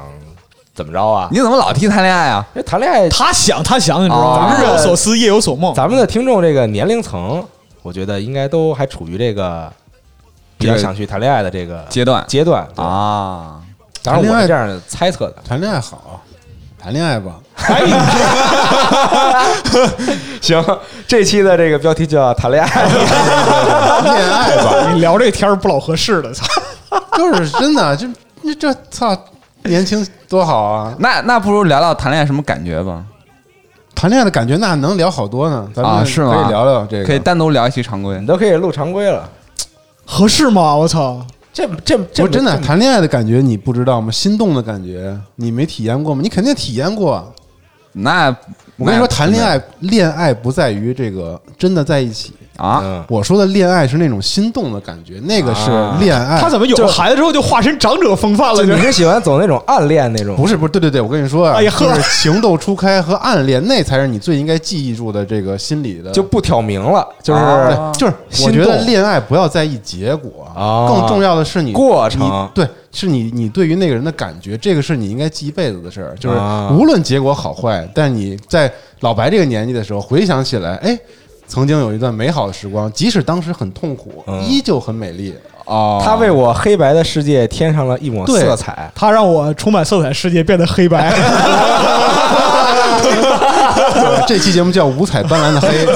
[0.75, 1.31] 怎么着啊？
[1.33, 2.47] 你怎么老提谈恋爱啊？
[2.55, 4.55] 因为谈恋爱，他想他想，你知道吗？
[4.55, 5.73] 哦日有所思，夜有所梦。
[5.75, 7.43] 咱们的听众这个年龄层，
[7.81, 9.73] 我觉得应该都还处于这个
[10.59, 13.59] 比较想去谈恋爱的这个阶段阶段啊，
[14.03, 15.37] 当然我是这样猜测的。
[15.49, 16.21] 谈恋爱好，
[16.83, 17.33] 谈恋爱吧。
[17.57, 17.83] 哎，
[20.41, 20.65] 行，
[21.07, 22.85] 这期的这个标题叫谈恋爱。
[24.03, 26.47] 恋爱吧， 你聊这天儿不老合适的，操！
[27.19, 28.09] 就是真的，就
[28.41, 29.15] 你这操，
[29.65, 30.95] 年轻多好啊！
[30.99, 33.05] 那那不如聊聊谈恋爱什么感觉吧？
[33.95, 38.27] 谈恋爱的感觉那能聊好多呢，咱们啊是吗可以聊聊这个，可以单独聊一期常规你。
[38.27, 39.29] 都可以录常规了。
[40.07, 40.75] 合适吗？
[40.75, 41.21] 我操！
[41.53, 44.11] 这这这我真的谈恋爱的感觉你不知道吗？
[44.11, 46.21] 心动的感觉你没体验过吗？
[46.23, 47.33] 你肯定体验过。
[47.93, 48.29] 那
[48.77, 52.33] 我跟你说，谈恋爱，恋爱不在于这个真的在一起。
[52.61, 56.41] 啊，嗯，我说的恋爱是那种心动的感觉，那个是啊恋爱。
[56.41, 58.63] 他怎么有了孩子之后就化身长者风范了？
[58.63, 60.37] 你是喜欢走那种暗恋那种？
[60.37, 66.11] 不是不是，对对对，我跟你说啊，哎呀呵就是情窦初开和暗恋，那才是你最应该记忆住的这个心理的。
[66.13, 68.13] 就不挑明了，就是啊，就是
[68.45, 76.15] 我觉得恋爱不要在意结果，啊更重要的是你过程你对，是你你对于那个人的感觉，这个是你应该记一辈子的事儿。
[76.19, 80.99] 就是啊无论结果好坏，但你在老白这个年纪的时候回想起来，哎，
[81.51, 85.35] 曾经有一段美好的时光，即使当时很痛苦，嗯依旧很美丽。
[85.67, 88.89] 哦，他为我黑白的世界添上了一抹对色彩。
[88.95, 91.13] 他让我充满色彩世界变得黑白。
[94.27, 95.87] 这期节目叫五彩斑斓的黑，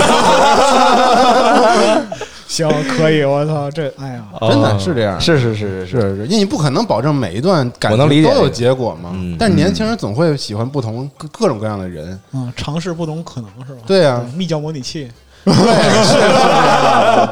[2.48, 5.20] 行，可以，我操，这哎呀，真的是这样。
[5.20, 9.10] 是是是是是是，因为你不可能保证每一段感我能理情都有结果嘛。
[9.12, 12.18] 嗯但是年轻人总会喜欢不同各各种各样的人。
[12.32, 13.80] 嗯，尝试不同可能是吧？
[13.86, 15.08] 对啊密教模拟器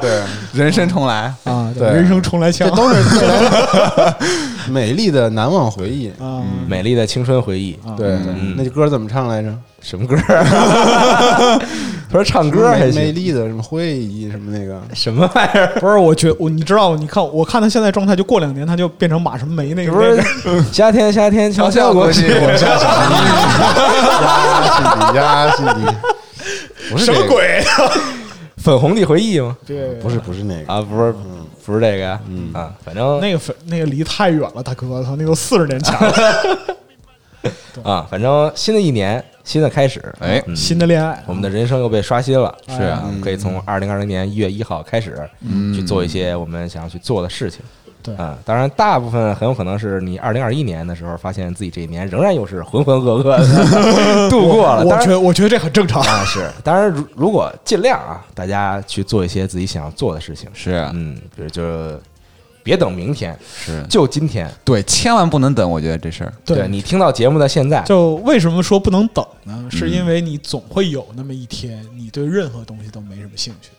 [0.01, 0.11] 对。
[0.53, 3.03] 人生重来，啊，对人生重来枪这，都是，
[4.71, 6.11] 美丽的难忘回忆。
[6.21, 7.97] 啊，美丽的青春回忆，啊。
[7.97, 8.55] 对，嗯。
[8.55, 9.49] 那歌怎么唱来着？
[9.81, 10.15] 什么歌？
[10.29, 11.59] 儿？
[12.11, 14.79] 他说唱歌还美美，丽的什么回忆什么那个？
[14.93, 15.73] 什么玩意儿？
[15.81, 20.23] 不是，我觉我你知道，你看我看他现在状态，就过两年他就变成马什么梅那个，不是
[20.71, 22.77] 夏天夏天悄悄过去，我下
[24.77, 25.73] 心底呀，心底。
[25.83, 25.97] 不是
[26.99, 27.29] 什么这个？
[27.29, 27.63] 鬼？
[28.59, 29.57] 粉红的回忆吗？
[29.67, 30.73] 对，不是不是那个。
[30.73, 31.13] 啊，不是，
[31.65, 32.53] 不是这个呀，嗯。
[32.55, 36.73] 啊，反正那个粉那个离太远了，大哥，操，那都 四十年前了。
[37.83, 40.41] 啊，反正新的一年，新的开始，哎。
[40.47, 40.55] 嗯。
[40.55, 45.29] 新的恋爱，我们的人生又被刷新了，哎是啊，可以从二零二零年一月一号开始
[45.75, 47.61] 去做一些我们想要去做的事情。
[48.03, 54.85] 对啊，当然，大部分很有可能是你二零二一年的时候，发现自己这一年仍然又是浑浑噩噩的 度过了。
[54.85, 56.03] 我觉得我觉得这很正常。
[56.03, 61.63] 啊，是，当然，如如果尽量啊，大家去做一些自己想要做的事情，是啊嗯，比如就
[62.65, 64.49] 别等明天，是，就今天。
[64.65, 66.33] 对，千万不能等，我觉得这事儿。
[66.45, 69.67] 对你听到节目的现在，就为什么说不能等呢？
[69.71, 73.71] 是嗯因为你总会有那么一天，你对任何东西都没什么兴趣。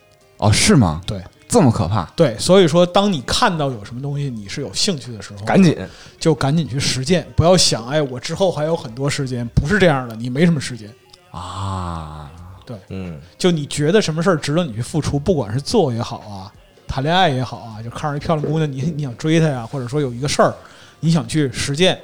[0.43, 1.01] 哦，是吗？
[1.07, 2.03] 对这么可怕？
[2.15, 5.77] 对，所以说，当你看到有什么东西你是有兴趣的时候，赶紧
[6.19, 10.89] 就赶紧去实践，不要想，哎，我之后还有很多时间，不是这样的，你没什么时间。
[11.31, 12.31] 啊，
[12.65, 16.51] 对嗯，就你觉得什么事儿值得你去付出，不管是做也好啊，
[16.87, 20.53] 谈恋爱也好啊，就看上一漂亮姑娘，你你想追她呀，或者说有一个事儿
[20.99, 21.99] 你想去实践，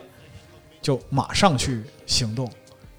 [0.81, 2.49] 就马上去行动，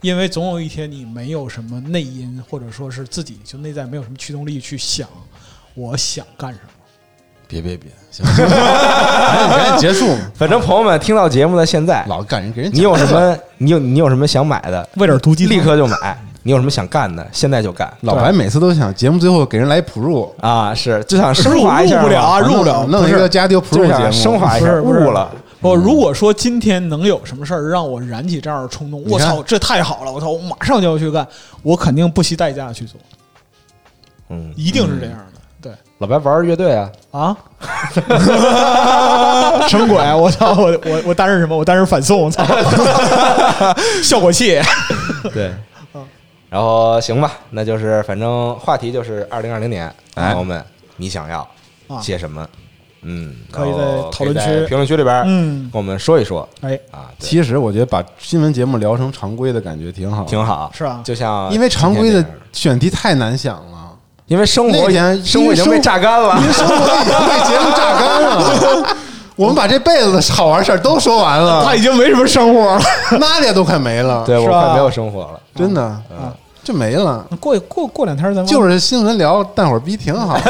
[0.03, 5.07] 因为总有一天你没有什么内因，或者说是自己就内在没有什么驱动力去想
[5.75, 6.71] 我想干什么。
[7.47, 10.17] 别别别，行，行赶紧赶紧结束。
[10.35, 16.17] 反正朋友们听到节目的现在，老干人给人你有什么，你有你有什么想买的，为点突击立刻就买。
[16.43, 17.93] 你有什么想干的，现在就干。
[18.01, 25.31] 老白每次都想节目最后给人来普入，啊，是就想升华一下嘛，入不了啊入不了弄一个加丢普就入节目，想升华一下，不是不是悟了。
[25.61, 30.13] 我如果说今天能有什么事儿让我燃起这样的冲动，我操，这太好了！
[30.13, 31.27] 我操，我马上就要去干，
[31.63, 32.99] 我肯定不惜代价去做，
[34.31, 35.27] 嗯，一定是这样的。
[35.63, 37.37] 对老白玩乐队啊，啊，
[39.69, 39.99] 什么鬼？
[40.15, 40.55] 我操！
[40.55, 41.55] 我我我担任什么？
[41.55, 42.23] 我担任反送！
[42.23, 42.43] 我操！
[44.03, 44.59] 效果器。
[45.35, 45.53] 对。
[46.49, 50.65] 然后行吧，那就是反正话题就是二零二零年，哎朋友们，
[50.97, 51.47] 你想要
[51.87, 52.49] 啊些什么？
[53.03, 53.79] 嗯，可以在
[54.11, 54.67] 讨论区。
[54.67, 55.71] 评论区里边，嗯。
[55.73, 56.49] 跟我们说一说。
[56.61, 61.01] 哎，啊，其实我觉得把新闻节目聊成常规的感觉挺好，挺好，是啊。
[61.05, 63.91] 就像因为常规的选题太难想了，
[64.27, 66.39] 因为生活已经生活已经被榨干了。
[66.41, 68.97] 因，为生活已经被节目榨干了。
[69.37, 72.83] 我们把这辈子的好玩事儿都说完了，他已经没什么生活了。
[73.19, 75.41] 那点都快没了，对我快没有生活了。
[75.55, 76.03] 真的。
[76.11, 76.31] 嗯
[76.63, 77.27] 就没了。
[77.41, 80.39] 过过过两天咱们就是新闻聊淡会儿逼挺好，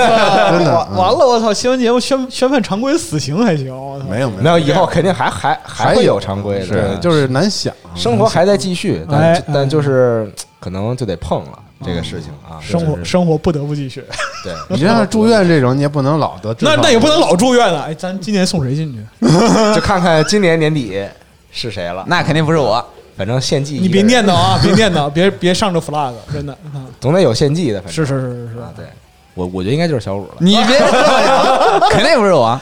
[0.51, 1.53] 真的完完了，我操！
[1.53, 4.05] 新闻节目宣宣判常规死刑还行，我操！
[4.09, 7.73] 没有没没有，以后肯定还还还会有常规的，对，就是难想。
[7.95, 14.05] 生活还在继续，但哎但就是可能就得碰了这个事情啊，生活生活不得不继续。
[14.45, 17.85] 对， 你就像住院这种，你也不能老得那那也不能老住院啊！
[17.89, 19.27] 哎，咱今年送谁进去？
[19.75, 21.05] 就看看今年年底
[21.51, 22.05] 是谁了。
[22.07, 22.85] 那肯定不是我。
[23.21, 26.55] 反正献祭，你别念叨啊，别念叨，别别上这 flag，真的。
[26.73, 27.95] 啊总得有献祭的，反正。
[27.95, 28.59] 是是是是是。
[28.61, 28.87] 啊，，对。
[29.35, 30.35] 我我觉得应该就是小五了。
[30.39, 30.79] 你别，
[31.93, 32.59] 肯定不是我。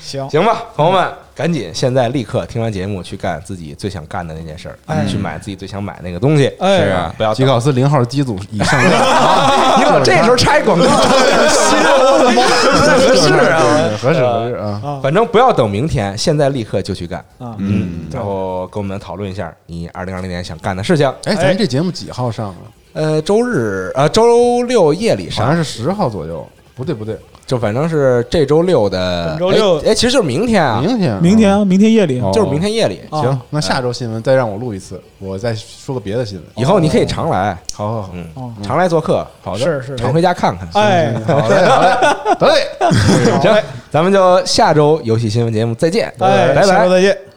[0.00, 1.06] 行，行吧，朋友们，
[1.38, 6.48] 赶紧现在立刻听完节目去干自己最想干的那件事儿，哎去买自己最想买那个东西。
[6.58, 8.88] 哎是啊，不要吉考斯零号机组已上架，
[9.78, 10.84] 你怎么这时候拆广告？
[12.98, 13.62] 合适啊！
[14.02, 14.98] 合适合适啊！
[15.00, 17.20] 反正不要等明天，现在立刻就去干。
[17.38, 21.08] 啊，嗯，然后跟我们讨论一下你二零二零年想干的事情。
[21.22, 22.56] 哎，咱这节目几号上啊？
[22.94, 27.16] 呃，周日呃周六夜里上，好像是十号左右，不对不对，
[27.48, 29.78] 就反正是这周六的本周六。
[29.78, 32.20] 哎，哎其实就是明天啊，明天明天啊，明天夜里。
[32.20, 33.00] 哦就是明天夜里。
[33.08, 36.44] 啊行，那下周新闻再让我录一次，我再说个别的新闻。
[36.56, 38.26] 以后你可以常来，好好好，嗯。
[38.34, 39.26] 哦，常来做客。
[39.42, 39.96] 好的，是是。
[39.96, 40.68] 常回家看看。
[40.74, 41.88] 哎，好嘞好嘞，
[42.38, 42.68] 得嘞。
[43.40, 46.66] 行，咱们就下周游戏新闻节目再见，哎，拜拜。
[46.66, 46.90] 下周。
[46.90, 47.27] 再见。